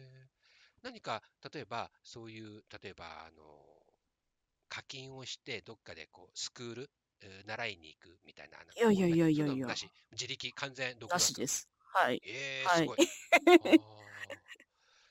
[0.82, 3.73] 何か、例えば、そういう、例えば、あの、
[4.74, 9.92] 課金をして、どっかでこう、スクール、えー習いに行くみたいな、いやいやいやいやいや、なし。
[10.12, 11.36] 自力、完全独なし学。
[11.36, 11.70] です。
[11.94, 12.24] はい。
[12.24, 12.84] ええ、はい。
[12.84, 13.00] すごい。
[13.62, 14.42] ああ、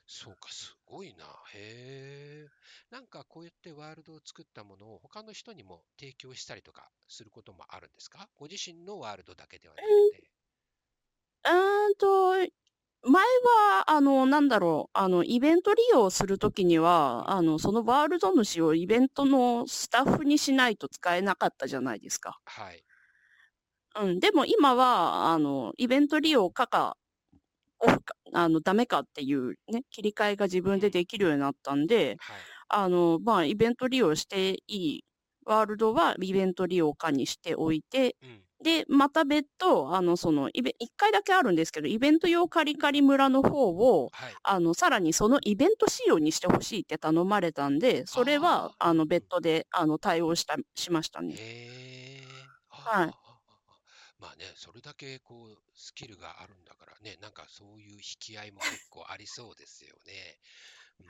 [0.06, 1.26] そうか、すごいな。
[1.54, 2.50] へえ。
[2.90, 8.28] なんか、こうやってワールドを作ったものを他の人にも提供したりとかすることもあるんですか？
[8.36, 10.24] ご自身のワールドだけではなくて。
[11.44, 12.34] うーんと、
[13.04, 16.86] 前は、あの、なんだろう、あの、イベント利用するときにうん。
[16.86, 22.40] は、あの、そのワールド主をイベントのスタッフにしないと使えなかったじゃないですか。
[22.44, 22.84] はい。
[24.00, 24.20] うん。
[24.20, 26.96] でも今は、あの、イベント利用かか、
[27.80, 30.80] オフか、あの、ダメかっていうね、切り替えが自分うん。
[30.80, 32.52] でできるようになったんで、はい。
[32.68, 35.04] あの、まあ、イベント利用していい
[35.46, 38.46] ワールドはイベント利用かにしておいて、うん。
[38.62, 44.38] で、また別途、あの、その、イベ、一回だけあるんですけど、イベント用カリカリ村の方を、はい。
[44.44, 49.06] あの、さらにそのイベント仕様にしてほしいって頼まれたんで、それは、あの。
[49.06, 51.38] 別途で、あの、対応した、しましたね。
[51.38, 53.14] へはい。
[54.18, 60.38] まあね、それだけこう、スキルがあるんだからね、なんかそういう引き合いも結構ありそうですよね。
[61.00, 61.08] うーん。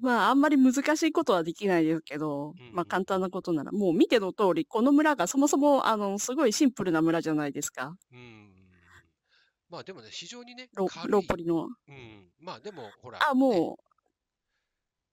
[0.00, 3.22] まあ、あんまり難しいことはできないですけど、うんうんまあ、簡単うん。
[3.22, 7.96] なことなら、もう見ての通り、この村がそもそも、あの、すごいシンプルな村じゃないですか。
[8.12, 8.52] うん。
[9.70, 10.86] まあでもね、非常にね、ロ。
[11.06, 11.68] ローポリの。
[11.88, 12.28] うん。
[12.38, 13.78] まあでも、ほら、あ、ね、も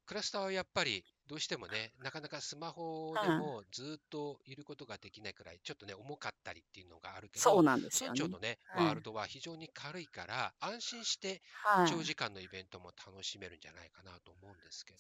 [0.06, 3.14] クラスターはやっぱりどうしてもね、なかなかスマホ。
[3.24, 8.20] でもずっといることができないくらい、ちょっとね、重かったりっていうのがあるけど、そうなんですよね。
[8.20, 8.86] 村長のね、はい。
[8.88, 11.90] ワールドは非常に軽いから、安心してはい。
[11.90, 15.00] 長時間のイベントも楽しめるんじゃないかなと思うんですけど、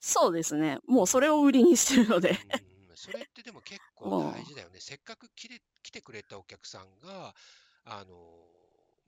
[0.00, 0.78] そうですね。
[0.88, 0.94] うん。
[0.94, 2.30] もうそれを売りにしてるので。
[2.30, 2.96] うんうんうん。
[2.96, 4.80] それってでも結構も大事だよね。
[4.80, 5.50] せっかく来
[5.90, 7.34] てくれたお客さんが、
[7.84, 8.16] あの、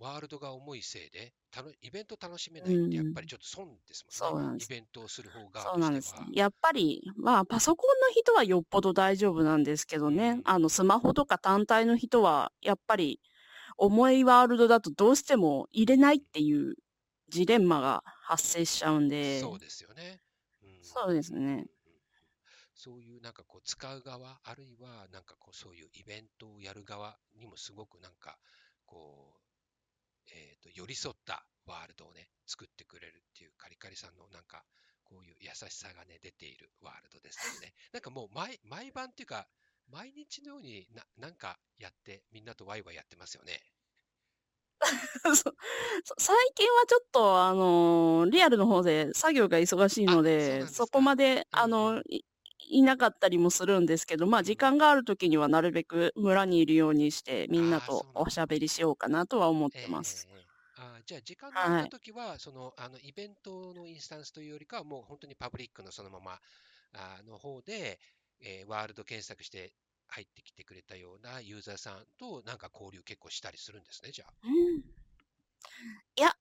[0.00, 3.14] ワールドが重いせいで、たの、イベント楽しめう、ないってやっうん。
[3.14, 4.34] ぱりちょっと損ですもんね。
[4.34, 4.68] うなんです。
[4.68, 6.26] ベントをする方側そうなんですね。
[6.26, 6.32] は。
[6.32, 10.40] やっぱり、まあ、パソコンの人はよっぽど大丈夫なんですけどうね。
[10.40, 10.44] ん。
[10.44, 13.20] あの、スマホとか単体の人は、やっぱり、
[13.78, 16.76] 重いワールドだとどうしても入れないっていう
[17.30, 20.20] ジレンマが発生しちゃうんで、そうですよね。
[20.62, 20.70] うん。
[20.82, 21.70] そうですね。
[22.74, 28.38] そういうなんかこう使う側、あるいはなんかこうそういうイベントをやる側にもすごくなんか
[28.86, 29.39] こう、
[30.32, 34.64] えっと、寄り添ったワールドをね、作ってくれるっていうカリカリさんのなんか
[35.04, 37.74] こういう優しさがね、出ているワールドですよね。
[37.92, 39.48] なんかもう毎、毎晩っていうか、
[39.88, 43.60] 毎日のようにななんかやって、みんなとワイワイやってますよね。
[46.18, 51.00] 最近はちょっと、あのーリアルの方で作業が忙しいので、そこか。
[51.00, 52.02] まで、うんあの、うん。
[52.68, 54.70] い、いなかったりもするんですけど、まあ、時うん。
[54.70, 58.24] 間がある時にはなるべく村にいるようにして、みんなああ、とそうなんだ。
[58.24, 60.28] おしゃべりしようかなとは思っええてます。
[60.28, 61.88] ええええあーじゃあ、時間の空いはい。
[61.88, 66.40] たときは、その、あの、イベントのインスタンスというよりかは、もう本当にパブリックのそのまま、
[66.92, 68.00] あの方で、
[68.40, 69.74] えーワールド検索して
[70.08, 74.34] 入ってきてくれたようなユーザーさんとなんか交流結構したりするんですね、じゃあ。
[74.42, 74.82] うん
[76.16, 76.34] いや、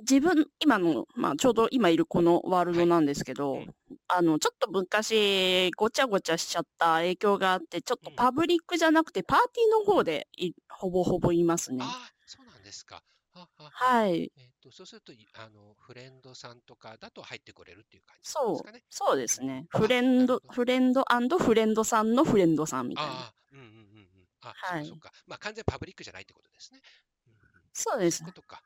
[0.00, 2.84] 自分、今の、まあ、ちょうど今いるこのワールはい。
[2.84, 3.74] ドなんですけうど、ん。
[4.06, 8.14] あの、ちょっと昔、ごちゃごちゃしちゃった影響があって、ちょっとうん。
[8.14, 11.96] パブリックじゃなくて、パーティーの方でい、ほぼほぼいますね。
[11.96, 13.04] ああ、そうなんですか。
[13.32, 13.70] ははは。
[13.70, 14.32] はい。
[14.36, 18.84] えっと、そうすると、いあの、フレンドさんとかだと入ってこれるっていう感じですそう、かね。
[18.90, 19.34] そうでうん。
[19.34, 19.66] すね。
[19.70, 20.40] フあ、レンド。
[20.50, 21.02] フレンド
[21.38, 23.24] フレンドさんのフレンドさんみたいな。
[23.24, 23.74] ああ、うんうんうんう
[24.24, 24.28] ん。
[24.40, 24.84] あ、はい。
[24.84, 25.12] かそっか。
[25.26, 26.80] まあ、完全パブリックじゃないってことですね。
[27.26, 27.30] う
[27.72, 28.32] そうですね。
[28.32, 28.62] とか。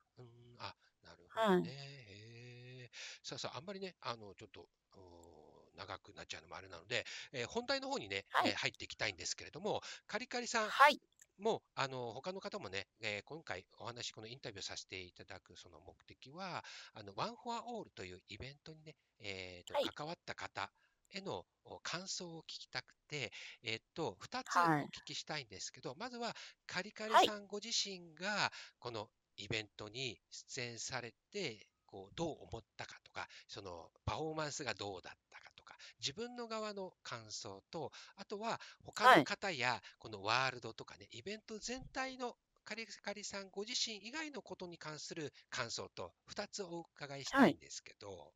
[1.63, 1.73] ね。
[1.73, 2.91] へえ。
[3.23, 8.51] さあさあ、あんまりね、あの、ちょっと、お長くなっちゃうのもあれなので、えー本題の方にね、はい。
[8.51, 11.01] えー入っていきたいんですけれども、カリカリさん、はい。
[11.39, 16.65] もう、あの、他の方もね、えー今回お話、このインタビューさせていただくその目的は、
[16.95, 20.71] あの、ワンフォアオールというイベントにね、えーとはい関わった方
[21.11, 26.35] へのお感想を聞きたくて、えっと、2つはいお聞きしたいんですけど、まずは、
[26.67, 48.33] カリカリはいさんご自身が、このイベントに出演されて、こう、どう思ったかとか、その、パフォーマンスがどうだったかとか、自分の側の感想と、あとは他のはい方や、このワールドとかね、イベント全体のカリカリさんご自身以外のことに関する感想と、2つお伺いしたいんですけど、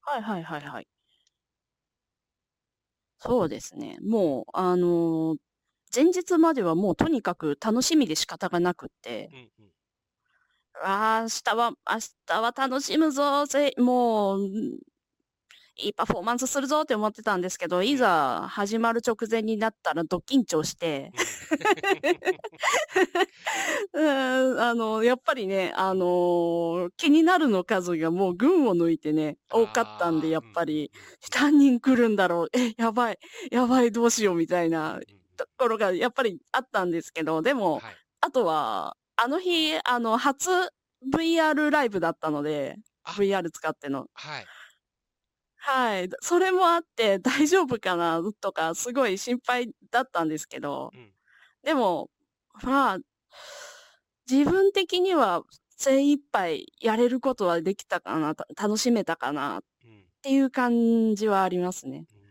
[0.00, 0.88] はいはいはいはい。
[3.18, 3.98] そうですね。
[4.02, 5.38] もう、あのー
[5.94, 9.72] 前日まではもうとにかく楽しみで仕方がなくって、うんうん。
[10.82, 11.76] ああ、明日は、明
[12.26, 13.72] 日は楽しむぞ、ぜ。
[13.78, 14.78] もう、うん
[15.78, 21.12] いいパフォーマンスするぞって思ってたんですけど、いざ始まる直前になったらド緊張して、
[23.92, 30.90] うん、あの、やっぱりね、あのー気になるの数がもう群を抜いてね、多かったんで、やっぱり、
[31.38, 33.18] 何人来るんだろう、え、やばい、
[33.50, 34.98] やばい、どうしようみたいな
[35.36, 37.96] ところがやっぱりあったんですけど、でも、はい。
[38.22, 40.50] あとは、あの日、あの、初
[41.10, 44.08] VR ライブだったので、あ VR 使っての。
[44.14, 44.50] はい。
[45.58, 46.08] はい。
[46.20, 48.22] それもあって 大丈夫かな？
[48.40, 51.12] とか、すごい心配だったんですけど、うん。
[51.62, 52.10] でも、
[52.62, 52.98] まあ、
[54.30, 55.42] 自分的には
[55.76, 60.06] 精一杯やれることはできたかな、た楽しめたかなっうん。
[60.22, 62.06] ていう感じはありますね。
[62.10, 62.26] うん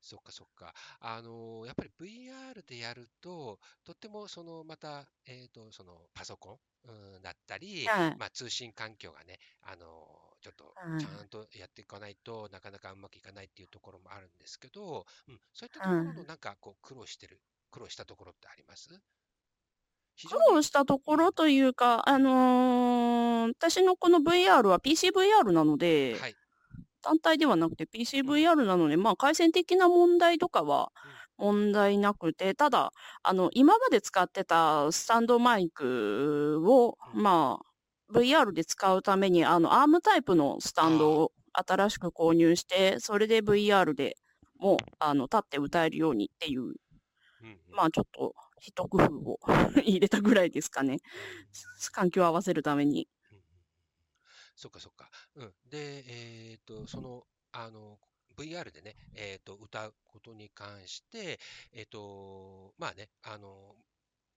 [0.00, 0.74] そっかそっか。
[1.00, 8.16] あのーやっぱり VR でやると、とってもそのまた、えっと、そのパソコン、うん、だったり、はい。
[8.18, 18.88] まあ、通信環境がね、あのーちょっとうんちゃんとやっていかないとなかなかうまくいかないっていうところもあるんですけど、うん、そういったところのうんなんかこう苦労してる、苦労したところってあります？
[20.16, 26.36] 非苦労したところというか、あのー私のこの VR は PCVR なので、はい。
[27.04, 30.90] 単体ではなくて PCVR なので、まあ、回線的な問題とかは
[31.36, 37.22] 問題なくて、ただ、あの、今まで使ってたスタンドマイクを、うん。
[37.22, 37.66] まあ、
[38.12, 44.16] VR で使うために、あの、アームタイプのスタンドを新しく購入して、それで VR で
[44.58, 46.74] もう、あの、立って歌えるようにっていう、
[47.70, 49.38] まあ、ちょっと、一工夫を
[49.84, 50.98] 入れたぐらいですかね。
[51.92, 53.08] 環境を合わせるために。
[54.56, 55.10] そっかそっか。
[55.34, 55.54] うん。
[55.68, 56.04] で、
[56.52, 57.98] えっと、その、あの、
[58.36, 61.38] VR でね、えっと、歌うことに関して、
[61.72, 63.76] えっと、まあね、あの、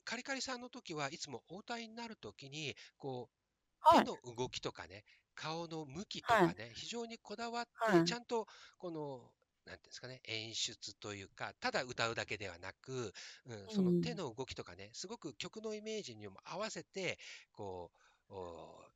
[0.06, 3.36] カリカリさんの時はいつもお歌いになる時に、こう、
[3.80, 4.00] はい。
[4.00, 5.04] 手の動きとかね、
[5.36, 9.32] 顔の向きとかね、非常にこだわって、はいちゃんと、この、
[9.66, 13.14] なんていうんですかね、演出というか、ただ歌うだけではなく、
[13.46, 17.18] うん、その手の動きとかね、すごく曲のイメージにも合わせて、
[17.52, 17.92] こ
[18.30, 18.87] う、お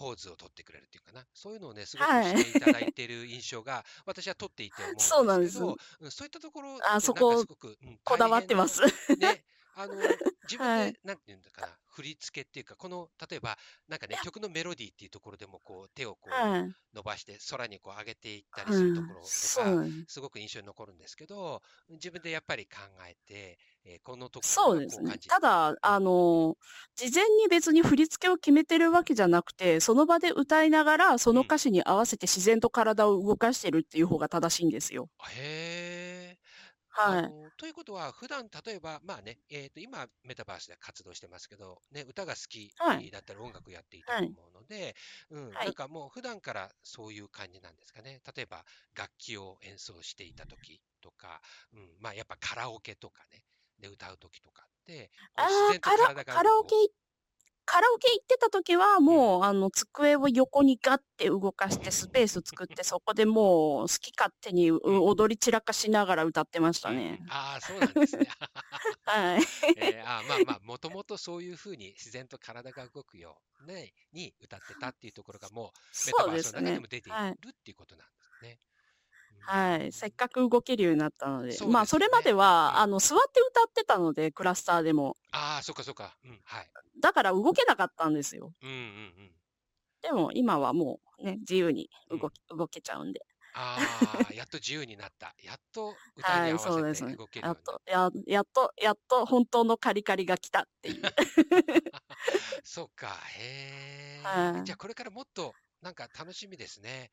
[0.00, 7.44] ポーズを取ってくれるっていうかな、そういうのをね、 すごくはいしていただいている印象が、私は取っていて思うんですけど、そうなんですうんそういったところあそこ
[8.04, 8.80] こだわってます。。
[9.18, 9.94] ね、あの、
[10.48, 13.58] 自分で、はいなんていうんだかな、振り付けっていうか、この、例えば、
[13.88, 16.74] なんかね、曲のメロディーっていうところでも、こう、手をこう、はい。
[16.94, 19.26] 伸ばして空にこう上げていったりするところと
[19.60, 20.04] か、なん。
[20.08, 26.56] すごく印象に残るんですけど、自分でやっぱり考えて、えーこのところそうですねただ、あの、
[26.96, 35.08] 事前に別に振り付けを決めてるわけじゃなくて、その場で歌いながら、その歌詞に合わせて自然と体を動かしてるっていう方が正しいんですよ。
[35.28, 36.38] へえ。
[36.88, 37.34] はい。
[37.56, 44.94] ということは、普段例えば、まあね、えっと、今、メタバースで活動してますけど、ね、歌が好きはいだったり、音楽やっていたと思うので、
[45.30, 48.20] うん、はいなんかもう普段からそういう感じなんですかね。
[48.34, 48.64] 例えば、
[48.94, 51.40] 楽器を演奏していた時とか、
[51.72, 53.44] うん、まあ、やっぱカラオケとかね、
[53.80, 56.04] で歌う時とかって、ああ、カラ、
[56.58, 56.76] オケ
[57.66, 67.20] カラオケ行ってた時は、もう、あの、机を横にガッて動かして、スペース作っ て、そこでもう、好き勝手にう踊り散らかしながら歌ってましたね。
[67.28, 68.26] ああ、そうなんですね。
[69.04, 69.42] はい。
[69.74, 76.80] えーあーまあまあ、もともとそういうふうに自然と体が動くよう、ね、に歌ってたっていうところがもう、メタバースの中で。
[76.80, 77.38] も出てい。
[77.40, 78.58] るっていうことなんですね。
[79.40, 79.92] はい。
[79.92, 80.30] せっかく。
[80.30, 81.52] く動けるようになったので。
[81.52, 81.86] そうまあ。
[81.86, 82.80] それまでは、うん。
[82.82, 85.16] あの、座って歌ってたので、クラスターでも。
[85.32, 86.16] ああ、そっかそっか。
[86.24, 86.70] うん、はい。
[87.00, 88.52] だから動けなかったんですよ。
[88.62, 89.30] うんうんうん。
[90.02, 92.18] でも、今はもうね、自由にうん。
[92.20, 93.20] 動き、動けちゃうんで。
[93.52, 93.76] あ
[94.30, 95.34] あ、やっと自由になった。
[95.42, 97.10] やっと歌にはい、合わせそうですね。
[97.12, 97.96] て動けるように。
[97.96, 101.02] やっと、や、やっと、やっと本当のカリカリが来たっていう。
[102.62, 104.22] そっか、へえ。
[104.22, 104.64] はい。
[104.64, 107.10] じゃあこれからもっとなんか楽しみですね。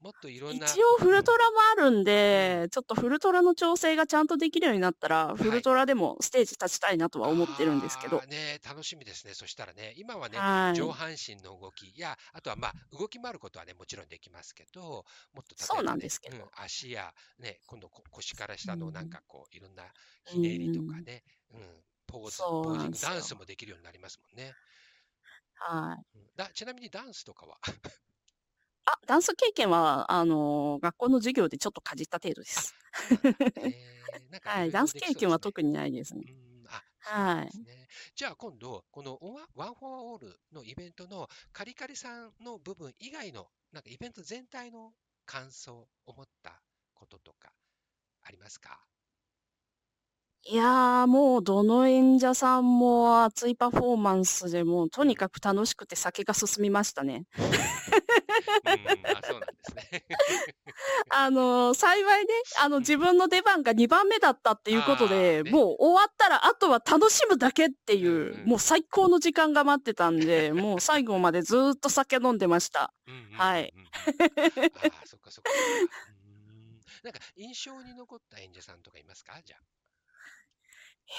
[0.00, 0.66] もっといろんな。
[0.66, 8.20] 一応フルトラもあるんで、ちょっとフルトラの調整がちゃんとできるようになったら、フルトラでもステージ立ちたいなとは思ってるんですけど。
[8.22, 9.34] ね、楽しみですね。
[9.34, 19.84] そしたらね、今はね、はい上半身の動きや、あとはまあ、動き回ることはね、もちろんできますけど、もっとね、そうなんですけどうん足や、ね、今度こ腰から下のうんなんかこう、いろんな
[20.26, 21.60] ひねりとかね、うん、
[22.06, 24.52] ポーズ、そうポージング、なんですよダンスもできるようになりますもんね。
[25.54, 26.18] はい。
[26.18, 27.56] うんだちなみにダンスとかは？
[28.86, 32.74] あ、ダンス経験は、あのー学校の授業でちょっとかじった程度です。
[33.56, 36.36] えーなんかはいダンス経験は特にないですね。
[37.00, 37.50] はい。
[38.16, 44.92] じゃあ今度、このワンワンフォアオールのイベントのカリカリさんの部分以外の、なんかイベント全体の
[45.24, 46.62] 感想、思った
[46.94, 47.52] こととか
[48.22, 48.86] ありますか？
[50.48, 57.24] いやー、もうどの演者さんも熱いパフォーマンスでもうとにかく楽しくて酒が進みましたね。
[57.36, 57.44] うん、
[59.16, 60.04] あ、そうなんですね。
[61.10, 72.94] あのー幸いね、あの自分の出番が2番目だったっていうことあで、ーねもう終わったらあとは楽しむだけっていう、うんうんもう最高の時間が待ってたんで、もう最後までずーっと酒飲んでました。
[73.08, 73.74] うんうんうんうんはい。
[73.74, 75.50] ああ、そっかそっか。
[75.50, 79.40] うんなんか印象に残った演者さんとかいますか？
[79.44, 79.56] じゃ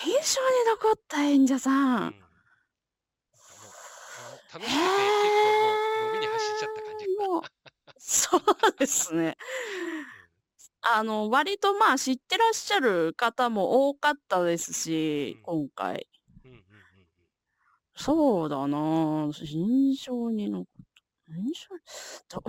[0.05, 2.13] 印象に残った演者さんう
[4.09, 7.07] あの楽しくて結構もう飲みに走っちゃった感じ。
[7.17, 7.43] もう、
[7.97, 9.37] そうですね。
[10.81, 16.07] あの、割とまあ知ってらっしゃる方も多かったですし、今回。
[16.45, 16.67] うんうんうんうん
[17.99, 20.67] そうだなぁ印象に残
[21.31, 21.37] った。
[21.37, 22.43] 印象、ど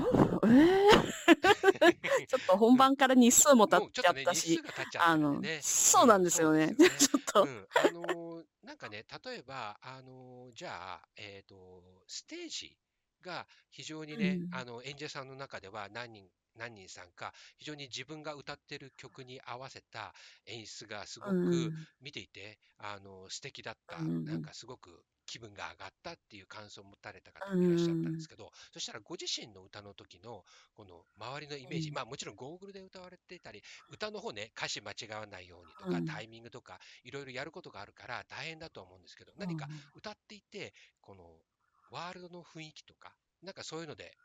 [0.45, 1.19] えー。
[2.27, 4.61] ちょっと本番から日数も経っちゃったし
[4.99, 6.75] あのそうなんですよね。
[6.99, 12.77] ちょっと、うん、あのーなんかね、例えば、あのーじゃあ、えっ、と、ステージ
[13.23, 14.55] が非常にね、うん。
[14.55, 20.12] あの、演者さんの中では何人、何人さんか、非常に自分が歌ってる曲に合わせた
[20.47, 24.25] 演出がすごうくん、見ていて、あの、素敵だった、うん。
[24.25, 36.05] なんかすごく気分が上がったっていう感想を持たれた方もいらっしゃったんですけど、そしたらご自身の歌の時の、この周りのイメージ、うんまあもちろんゴーグルで歌われてたり、歌の方ね、歌詞間違わないようにとか、うん。
[36.05, 41.41] タイミングとか、いろいろやることがあるから大変だと思うんですけど、何か歌っていて、この
[41.91, 44.17] ワールドの雰囲気とか、なんかそういうので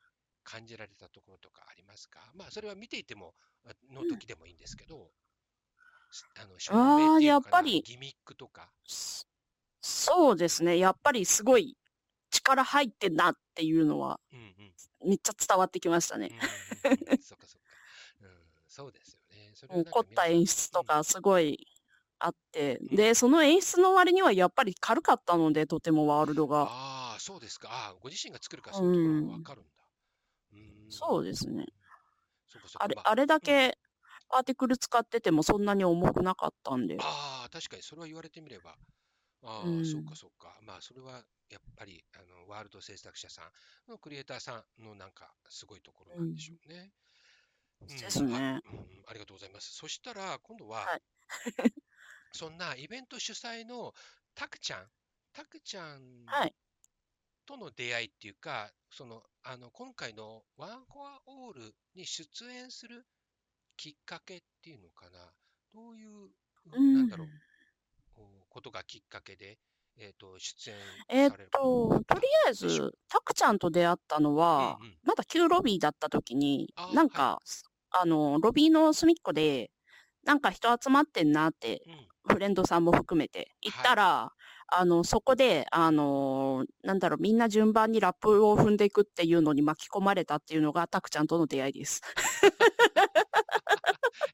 [0.43, 2.31] 感じられたところとかありますか？
[2.35, 3.35] まあそれは見ていても、
[3.65, 5.11] あの時でもいいんですけど、
[6.11, 7.81] すあの、照明っていうのかなやっぱり。
[7.83, 8.73] ギミックとか。
[9.85, 10.77] そそうですね。
[10.77, 11.77] やっぱりすごい
[12.31, 15.09] 力入ってんなっていうのはうんうん。
[15.09, 16.29] めっちゃ伝わってきましたね。
[16.31, 17.67] うんうんそっかそっか。
[18.21, 18.29] うん、
[18.67, 19.51] そうですよね。
[19.53, 19.65] そ
[20.01, 21.67] った演出とかすごい
[22.19, 26.67] あって、うんで、その演出の割にはやっぱり軽かったので、とてもワールドが。
[26.69, 27.69] ああ、そうですか。
[27.69, 29.69] ああ、ご自身が作るからそういうところがわかるんだ。
[30.53, 31.65] うんそうですね。
[32.79, 33.77] あれ、まあれだけ
[34.29, 36.97] パーティクル使っててもそんなに重くなかったんで。
[36.99, 38.75] ああ、確かにそれは言われてみれば。
[39.43, 40.57] ああ、うんそうかそうか。
[40.61, 43.41] まあ、それはやっぱり、あの、ワールド制作者さ
[43.87, 46.91] んのクリエイターさんのなんかすごいところなんでしょうね。
[47.81, 49.73] うんですねあうんありがとうございます。
[49.73, 51.01] そしたら、今度は、はい
[52.35, 53.93] そんなイベント主催の
[54.33, 54.89] タクちゃん、
[55.33, 56.55] タクちゃんはい。
[57.45, 63.05] との出会いっていうか、その、あの、今回のワンフォアオールに出演する
[63.77, 65.31] きっかけっていうのかな。
[65.73, 66.29] どういう、
[66.71, 67.52] うんなんだろう、こう
[68.53, 69.57] ことがきっかけで、
[69.97, 70.75] えっ、と、出演
[71.09, 71.49] えーっされる。
[71.51, 74.93] と、とりあえず、タクちゃんと出会ったのは、うんうん。
[75.03, 77.39] まだ旧ロビーだった時にあ、ーなんか、
[77.91, 79.71] あの、ロビーの隅っこで、
[80.23, 82.07] なんか人集まってんなって、うん。
[82.25, 84.31] フレンドさんも含めて行ったら、
[84.67, 92.01] あの、そこで、あの、なんだろう、みんな順番にラップを踏んでいくっていうのに巻き込まれたっていうのが、タクちゃんとの出会いです。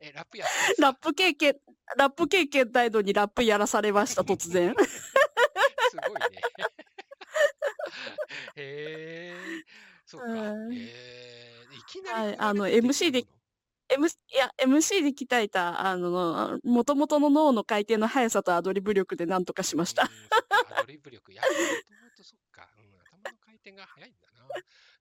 [0.02, 0.46] え、ラップや
[0.80, 1.56] ラップ経験、
[1.98, 4.76] ラップ経験ないのにラップやらされました、突然。
[5.90, 6.42] すごいね。
[8.56, 9.64] へえ、
[10.06, 10.28] そうか。
[10.72, 13.26] え、いきなりはいあの MC で
[13.92, 20.04] M、いや、MC で鍛えた、あの、元々の脳の回転の速さとアドリブ力でなんとかしました。
[20.04, 21.34] アドリブ力。
[21.34, 22.84] やっぱもともとそっか、うん。
[23.24, 24.32] 頭の回転が速いんだ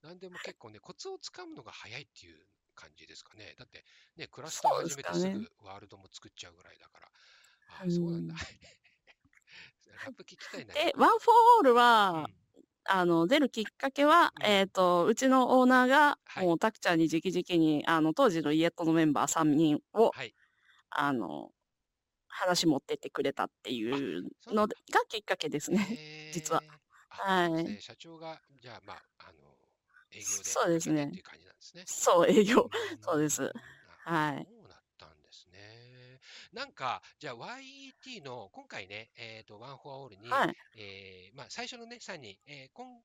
[0.03, 0.09] な。
[0.09, 2.39] なんでも結構ね、コツをつかむのが早いっていう
[2.79, 3.57] 感じですかね。
[3.59, 3.85] だって、
[4.17, 7.09] ね、クラスター始めてすぐワールドも作っちゃうぐらいだから。
[7.81, 8.35] あうんそうなんだ。
[10.07, 10.75] ラップ聞きたいな。
[10.75, 12.35] で、ワンフォーオールは、うん
[12.91, 20.35] あの、出るきっかけは、うんえっ、と、うちのオーナーが、はいもう、タクちゃんに直々に、あの、当時のイエットのメンバー3人を、はい。
[20.89, 21.51] あの、
[22.29, 24.75] 話持ってってくれたっていうのが
[25.09, 26.31] きっかけですね。
[26.33, 26.63] 実は。
[27.11, 29.48] はいね社長が、じゃあ、まあ、あの、
[30.11, 31.83] 営業でそうですねっていう感じなんですね。
[31.87, 32.63] そう、営業。
[32.63, 33.53] うんそうです。
[34.07, 34.47] あはい。
[34.49, 36.21] そうだったんですね。
[36.53, 40.57] なんか、じゃあ YET の今回ね、えっ、と、ワンフォアオールに、はい。
[40.77, 43.01] えーまあ、最初のね、3人、えー今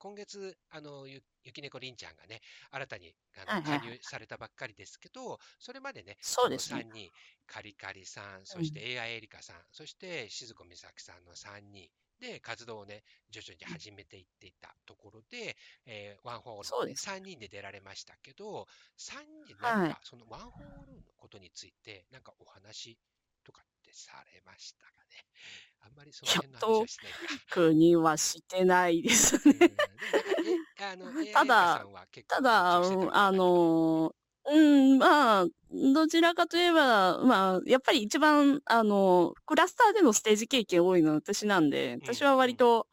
[0.00, 2.40] 今月、あの、ゆゆきねこりんちゃんがね、
[2.70, 7.10] 新たにあの加入されたばっかりですけど、それまでね、そうですねこの3人、
[7.46, 11.90] カリカリさん、そして AI エリカさん、そして静子美咲さんの3人
[12.20, 15.56] で活動をね、徐々に始めていっていたところで、
[15.86, 18.66] えー One For All そうです3人で出られましたけど、
[18.96, 22.98] 3人ではい何かその One For All のことについて、なんかお話
[23.44, 25.24] とかってされましたかね？
[25.80, 27.26] あんまりその辺の話はしないか。
[27.48, 29.52] 特にはしてないですうん
[30.44, 31.28] ね。
[31.32, 31.86] ただ
[32.28, 32.76] ただ、
[33.12, 34.14] あの、
[34.52, 35.46] うん、まあ、
[35.94, 42.86] どちらかといえば、まあ、やっぱり一番、あの、クラスターでのステージ経験多いのは私なんで、私は割と、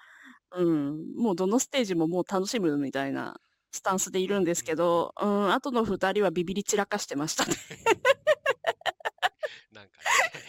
[0.56, 3.40] うん、もうどのステージももう楽しむみたいな
[3.72, 7.56] スタンスでいるんですけど、うん、後の二人はビビり散らかしてましたね。
[9.72, 9.98] なんか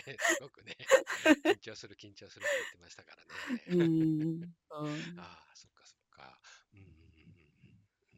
[0.06, 0.76] ね、 すごくね、
[1.44, 3.22] 緊張する、緊張するって言ってましたから
[3.74, 3.86] うね。
[3.86, 3.94] ん、う
[4.36, 4.54] ん
[5.18, 6.38] ああ、そっかそっか。
[6.74, 6.80] うん、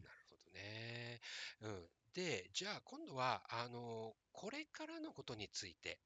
[0.03, 1.21] なるほどね。
[1.63, 1.90] うん。
[2.15, 6.01] で、じゃあ今度は、あの、これからのことについて、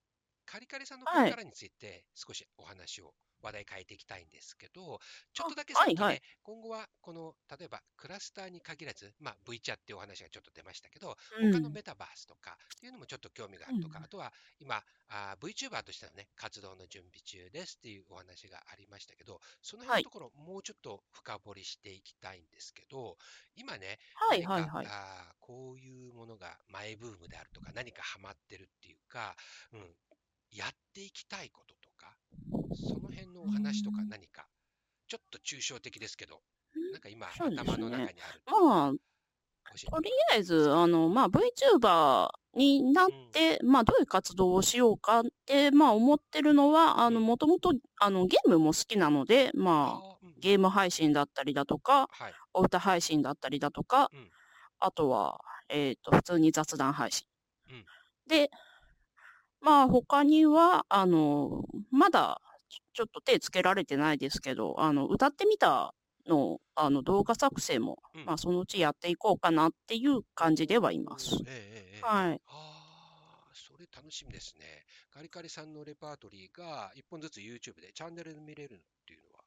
[0.47, 3.15] カリカリさんのこれからについて少しお話を、
[3.45, 4.99] 話題変えていきたいんですけど、
[5.35, 6.23] ちょっとだけさっきね、はいはい。
[6.43, 11.53] 今後はこの、例えばクラスターに限らず、まあ V チャっていうお話がちょっと出ましたけど、うん。
[11.53, 14.05] 他のメタバースとかっていうのもちょっと興味があるとか、うん。
[14.05, 23.17] あとは今あー、VTuber としてのね、活動の準備中ですっていうお話がありましたけど、その辺のところ、もうちょっと深掘りしていきたいんですけど、
[23.57, 24.87] 今ね、はいはいはい。
[24.87, 29.37] あーこういうものがマイブームであるとか、何かハマってるっていうか、
[29.73, 29.95] うん、
[30.51, 32.17] やっていきたいこととか、
[32.75, 34.09] その辺のお話とかうん。
[34.09, 34.47] 何か、
[35.09, 36.43] ちょっと抽象的ですけど、
[36.93, 37.73] なんか今、そうですね。
[37.73, 38.43] 頭の中にある。
[38.47, 38.93] まあ、
[39.91, 52.35] とりあえず、あの、まあ、VTuber になって、まあ、どういう活動をしようかって、まあ、思ってるのは、あの、もともと、あの、ゲームも好きなので、まあ、ゲーム配信だったりだとか、はい。
[52.53, 54.31] お歌配信だったりだとか、うん。
[54.79, 57.27] あとは、えっ、と、普通に雑談配信。
[57.71, 57.85] うん。
[58.29, 58.51] で、
[59.65, 62.39] まあ、他には、あの、まだ、
[62.93, 65.95] ちょっと手つけられてないですけど、あの、歌ってみた
[66.27, 71.37] の、あの、動画作成も、うんまあ、そのうちやっていこうかなっていう感じではいます。
[71.47, 72.41] ええはい。
[72.47, 74.85] ああ、それ楽しみですね。
[75.11, 79.45] カリカリさんのレパートリーが一本ずつ YouTube でチャンネルで見れるっていうのは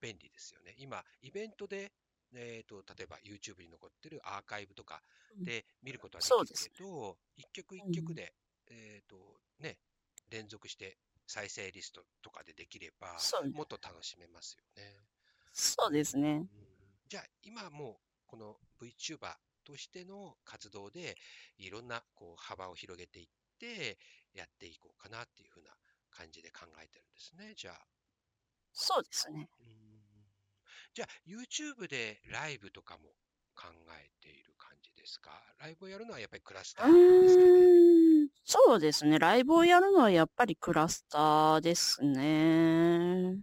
[0.00, 0.74] 便利ですよね。
[0.78, 1.90] 今、イベントで、
[2.34, 5.02] えー、と例えば YouTube に残ってるアーカイブとか
[5.42, 8.32] で見ることはできるそうですけど、一曲一曲で、
[8.70, 9.16] えっ、と
[9.58, 9.78] ね、
[10.30, 10.96] 連続して
[11.26, 13.16] 再生リストとかでできれば、
[13.54, 14.96] もっと楽しめますよね。
[15.52, 16.30] そうですね。
[16.30, 16.48] うん
[17.08, 17.96] じゃあ、今もう
[18.26, 21.16] この VTuber としての活動で、
[21.58, 23.26] いろんなこう幅を広げていっ
[23.58, 23.98] て、
[24.32, 25.70] やっていこうかなっていうふうな
[26.10, 27.86] 感じで考えてるんですね、じゃあ。
[28.72, 29.48] そうですね。
[29.60, 29.90] うん
[30.94, 33.10] じゃあ、YouTube でライブとかも
[33.54, 33.68] 考
[34.00, 35.30] えている感じですか？
[35.58, 37.99] ライブをやるのはやっぱりクラスタうーですかね？
[38.44, 39.18] そうですね。
[39.18, 43.40] ライブをやるのはやっぱりクラスターですね。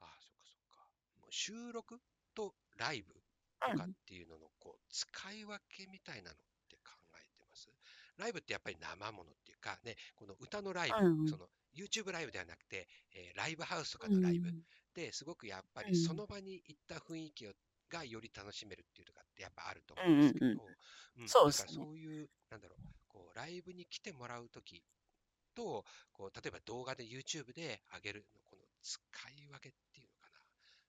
[0.00, 0.90] ああ、そっかそっか。
[1.20, 2.00] もう収録
[2.34, 3.22] とライブうん。
[3.64, 6.36] とかっていうののこう使い分けみたいなのっ
[6.68, 7.68] て考えてます？
[8.16, 11.34] ライブってやっぱり生ものっていうかね、この歌のライブ、うんうん。
[11.34, 14.52] その YouTube ライブではなくて、えーライブハウスとかうんのライブ
[14.94, 15.90] ですごくやっぱうん。
[15.90, 17.52] りその場に行った雰囲気を
[17.88, 20.66] がより楽しめるっていうとかってやっぱあると思うんですけど、うん
[21.18, 21.24] うん。
[21.24, 21.28] うん。
[21.28, 22.78] そうですねだからそういう、なんだろう、
[23.12, 24.82] こうライブに来てもらうとき
[25.54, 29.00] と、こう例えば動画で YouTube で上げるの、この使
[29.30, 30.40] い分けっていうのかな。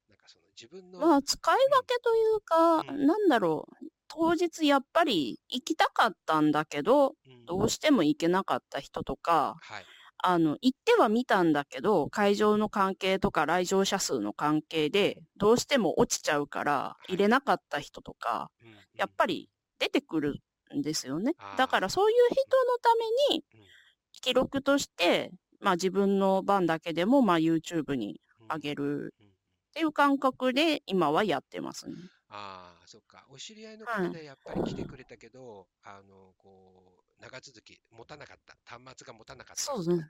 [0.09, 3.85] なんかその自分の、まあ、使い分けというか、うんなんだろう。
[4.07, 9.85] 当日やっぱり行きたかったんだけど、うんどうしても行けなかった人とか、はい。
[10.25, 19.49] あの、行っては見たんだけど、会場の関係とか来場者数の関係で、どうしても落ちちゃうから、入れなかった人とか、うんうんやっぱり
[19.79, 20.39] 出てくる
[20.73, 21.33] んですよね。
[21.53, 23.05] だからそういう人のため
[23.35, 23.73] にうん、
[24.13, 29.33] 記録として、まあ自分の番だけでも、まあ YouTube にうん上げるうん
[29.69, 31.95] っていう感覚で今はやってますね。
[32.29, 33.25] ああ、そっか。
[33.29, 40.07] お知り合いのはい方でやっぱり来てくれたけど、あの、こう、長続き持たなかった、端末が持たなかったそうですね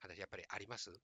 [0.00, 1.00] 話、やっぱりあります？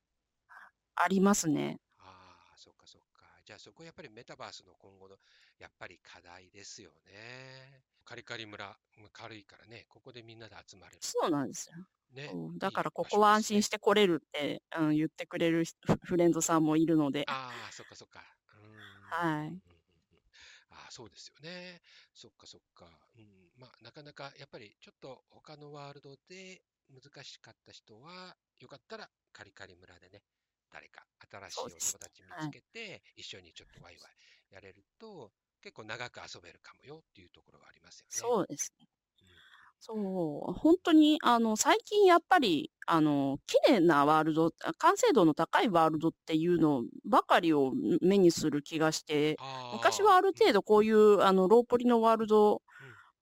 [0.95, 1.81] ありますね。
[1.99, 3.10] ああ、そっかそっか。
[3.51, 5.17] じゃあそこやっぱりメタバースの今後の
[5.59, 7.83] やっぱり課題ですよね。
[8.05, 8.65] カリカリ村、
[8.97, 10.99] まあ軽いからね、ここでみんなで集まれる。
[11.01, 11.75] そうなんですよ。
[12.15, 12.31] ね。
[12.33, 17.25] うんだからここは安心して来れるって、うん、言ってくれる人フフレンドさんもいるので。
[17.27, 18.23] ああ、そっかそっか。
[19.11, 19.59] はい
[20.71, 21.81] あ、そうですよね。
[22.15, 22.87] そっかそっか。
[23.19, 23.27] うん。
[23.59, 30.23] まあ、なかなかやっぱりちょっと他のワールドで難しかった人は、よかったらカリカリ村でね、
[30.71, 34.17] 誰か新しいお友達見つけて、一緒にちょっとワイワイ
[34.51, 38.35] やれると、結構長く遊べるかもよっていうところがありますよね。
[38.37, 38.87] そうですね。
[39.83, 39.95] そ
[40.51, 49.41] う、本当に、あの、最近やっぱり、あの、綺麗なワールド、完成度の高いワールドっていうのばかりを目にする気がして、
[49.71, 52.63] 昔はある程度こういう、あの、ローポリのワールド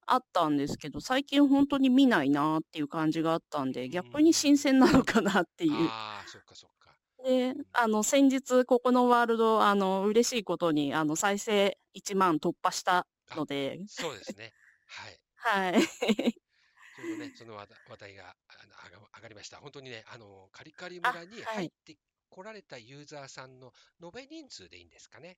[0.06, 5.90] あったんですけど、最近本当に見ないなっていう感じがあったんで、逆に新鮮なのかなっていう。
[5.90, 6.77] ああ、そっかそっか。
[7.28, 13.06] で、あの、先日、ここのワールド、あの、嬉しいことに、あの、再生1万突破した
[13.36, 13.80] ので。
[13.86, 14.54] そうですね。
[14.86, 15.20] はい。
[15.36, 15.82] はい。
[16.94, 17.68] ちょうどね、その話
[17.98, 18.34] 題が
[19.16, 19.58] 上がりました。
[19.58, 21.98] 本当にね、あの、カリカリ村に入って
[22.30, 23.72] こられたユーザーさんの
[24.02, 25.36] 延べ人数でいいんですかね。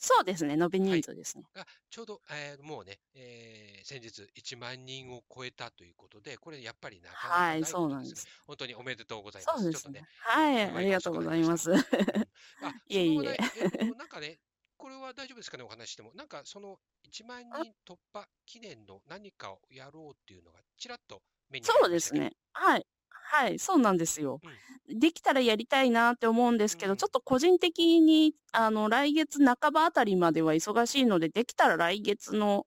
[0.00, 1.44] そうですね、延べ人数ですね。
[1.54, 7.50] がちょうど、えー、もうね、えー、先日1万人を超えたということで、これやっぱりなかなかない。
[7.50, 8.28] はい、そうなんです。
[8.46, 9.62] 本当におめでとうございます。
[9.62, 10.00] そうですね。
[10.00, 11.74] ねはい、ありがとうございます。
[11.74, 11.78] あ、
[12.88, 13.36] いえいえ。
[13.80, 14.38] え なんかね、
[14.76, 16.12] これは大丈夫ですかね、お話しても。
[16.14, 22.36] なんかその1万人突破記念の何かをやろうっていうのが、ちらっと目にそうですね。
[22.52, 22.86] はい。
[23.30, 24.40] はい、そうなんですよ。
[24.88, 32.66] うん、できたらやりたいなって思うんですけど、うん、ちょっと個人的に、あの、来月半ばあたりまでは忙しいので、できたら来月の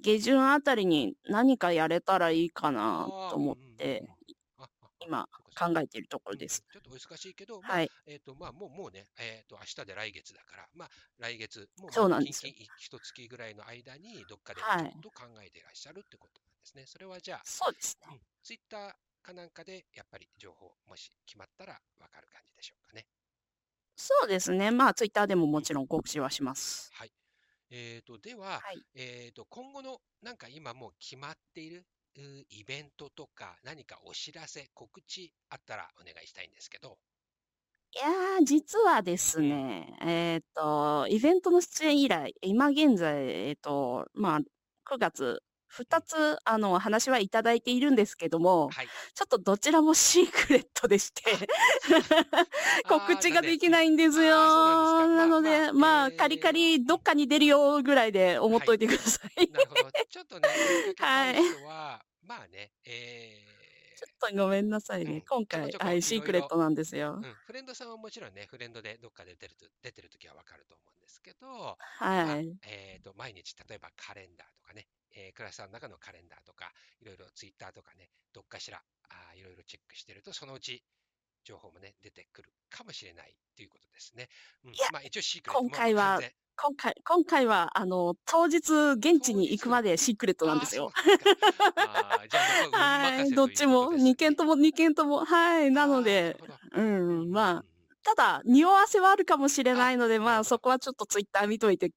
[0.00, 4.08] 下旬あたりに何かやれたらいいかなと思って、
[5.06, 5.28] 今
[5.58, 6.64] 考えているところです。
[6.72, 10.88] ちょっとお忙しいけど、まあ、はい、えっ、ー、と、まあ、もう、もうね、えっ、ー、と、明日で来月だから、まあ、
[11.18, 12.46] 来月、もう、そうなんです
[12.78, 16.82] 一月ぐらいの間に、どっかでちょっと考えていらっしゃるってことなんですね。
[16.82, 18.18] はい、それはじゃあ、そうですね。
[18.42, 18.92] ツイッター
[19.22, 23.06] かなんかで、やっぱり情報、もし決まったらわかる感じでしょうかね。
[23.96, 24.70] そうですね。
[24.70, 26.90] まあ、ツイッターでももちろん告知はします。
[26.92, 27.12] はい。
[27.70, 31.86] えっ、ー、と、では、はい、えっ、と、今後の、なんか今もう決まっている
[32.50, 36.98] イベントとか何かお知らせ、告知あったらお願いしたいんですけど。
[37.94, 44.40] いやー、実はですね、えっ、ー、と、イベントの出演以来、今現在、えっ、ー、と、まあ、
[44.86, 45.42] 9月
[45.72, 51.22] 2つ、あの、話はいただいているんですけども、はい、ちょっとどちらもシークレットでして
[52.88, 55.06] 告知ができないんですよ。
[55.08, 59.50] なので、まあ、カリカリどっかに出るよぐらいで思っといてください。
[59.50, 59.90] なるほど。
[60.08, 60.48] ちょっとね、
[60.98, 61.36] はい。
[62.24, 65.12] まあね、えー、ちょっとごめんなさいね。
[65.12, 67.22] うん、今回、はい、シークレットなんですよ、うん。
[67.46, 72.26] フレンドさんはもちろんね、フレンドでどっかで出ると出てるときはわかると思うんですけど、はい。
[72.26, 80.82] まあ、えっ、ー、と、毎日、例えばカレンダーとかね、えー、クラスターの中のカレンダーとか、いろいろツイッターとかね、どっかしら、あいろいろチェックしてると、そのうち
[81.44, 84.28] 情報もね、出てくるかもしれないということですね。
[84.64, 86.20] うん、まあ一応シークレット今回は、
[86.56, 90.92] 今回、今回は、あの、当日現地に行くまでシークレットなんですよ。
[92.72, 96.38] はい、どっちも、2件とも、2件とも、はい、なので、
[96.72, 97.64] うん、まあ、
[98.04, 101.90] ただ、匂わせはあるかもしれないので、まあ、そこはちょっとツイッター見といて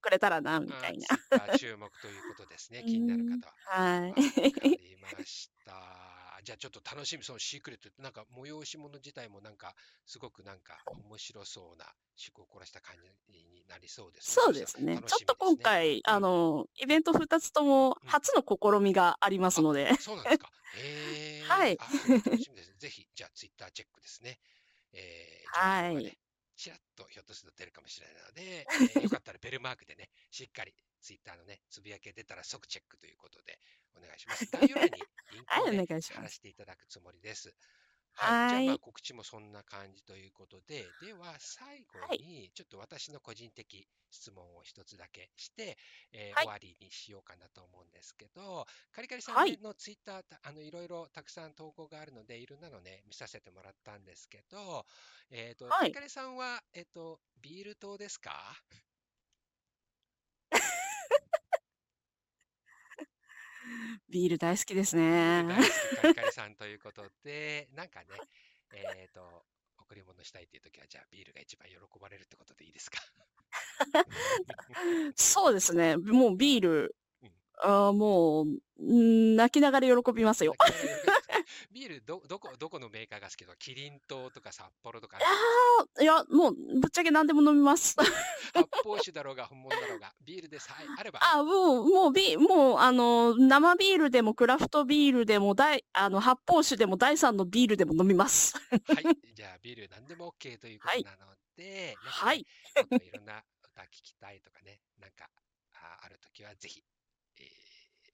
[0.00, 1.58] くれたらな、みたいな。
[1.58, 3.54] 注目ということですね、 気になる方は。
[3.64, 4.10] はい。
[4.10, 4.20] わか
[4.62, 6.40] りました。
[6.42, 9.74] じゃあちょっと楽しみ、そのシークレットなんか催し物自体もなんか、
[10.06, 11.84] すごくなんか面白そうな、
[12.16, 12.96] 趣向を凝らした感
[13.28, 14.44] じになりそうですね。
[14.44, 14.98] そうですね。
[15.06, 19.90] ちょっと今回、うん、あの、イベント2つとも初の試みがありますので。
[19.90, 20.50] うん、そうなんですか。
[20.76, 21.46] へえー。
[21.46, 21.76] はい。
[21.76, 21.92] 楽
[22.42, 22.74] しみです。
[22.78, 24.40] ぜひ、じゃあツイッターチェックですね。
[24.92, 26.18] えー、はい。
[26.60, 28.66] ちらっとひょっとすると出るかもしれないので、
[29.00, 33.58] えー、よかったらベルマークでね、しっかりツイッターのね、つぶやきが出たら即チェックということで
[33.96, 34.44] お願いします。
[34.44, 34.90] 概要欄に
[35.32, 37.56] リンクを、ね、貼らせていただくつもりです。
[38.14, 38.50] はい。
[38.50, 45.78] じゃあ、まあ、告知もそんな感じということで、では、最後に、ちょっと私の個人的質問を一つだけして、
[46.12, 54.84] えーはい、終わりにしようかなと思うんですけど、カリカリさんのツイッター、あの、いろいろたくさん投稿があるので、いろんなのね、見させてもらったんですけど、
[55.30, 58.32] えっ、ー、と、カリカリさんは、えっ、ー、と、ビール党ですか？
[64.08, 65.44] ビール大好きですね。
[65.44, 68.06] 大好きカリカリさんということで、なんかね、
[68.72, 69.44] えっ、ー、と、
[69.78, 73.00] 贈り物したいという時は、じゃあビールが一番喜ばれるってことでいいですか？
[75.16, 75.96] そうですね。
[75.96, 77.30] もうビール、うん、
[77.62, 78.46] あもう、
[78.78, 80.54] 泣きながら喜びますよ。
[81.72, 85.18] ビールど、どこ、どこのメーカーが好きとか、キリン島とか札幌とか。
[86.00, 87.96] いや、もう、ぶっちゃけ何でも飲みます。
[88.52, 91.20] 発泡酒だろうが、本物だろうが、ビールでさえあれば。
[91.22, 98.56] あ、もう、もう、ビもう、あの、生ビールでも、クラフトビールでも、大、あの、発泡酒でも、第三のビールでも飲みます。
[98.56, 99.34] はい。
[99.34, 102.46] じゃあ、ビール何でも OK ということなので、はい。
[102.74, 105.30] はい、いろんな歌聞きたいとかね、なんか
[106.02, 106.89] あるときはぜひ、えー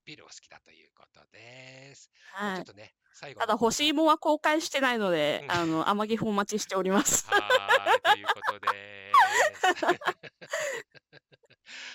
[0.07, 2.11] ビールお好きだということです。
[2.33, 2.57] はい。
[2.59, 7.27] ちょっとね、最後ただ、の干し芋は公開してないので、うんあの、天岐阜お待ちしております。
[7.29, 9.13] はーい、ということで
[9.77, 9.85] す。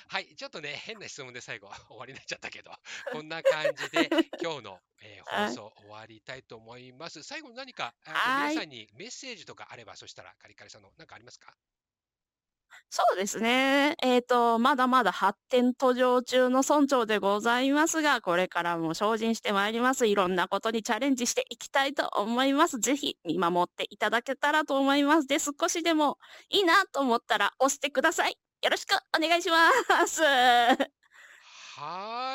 [0.09, 2.71] はい、ちょっとね、変な質問で最後終わりになっちゃったけど、
[3.13, 4.09] こんな感じで
[4.43, 7.23] 今日の、えーはい放送終わりたいと思います。
[7.23, 11.55] 最後に何か、皆さんにメッセージとかあれば、そしたらカリカリさんの何かありますか？
[12.89, 13.95] そうですね。
[14.01, 20.07] えっと、まだまだ発展途上中の村長でございますが、これからも精進してまいります。
[20.07, 22.79] いろんなことにチャレンジしていきたいと思います。
[22.79, 25.27] ぜひ見守っていただけたらと思います。
[25.27, 26.17] で、少しでも
[26.49, 28.37] いいなと思ったら押してください。
[28.63, 29.69] よろしくお願いしま
[30.07, 30.21] す。
[30.23, 30.77] は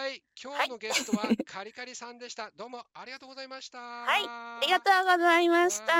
[0.08, 2.50] ーい、今はい日のゲストはカリカリさんでした。
[2.56, 3.78] どうもありがとうございました。
[3.78, 5.94] はいあありがとうございました。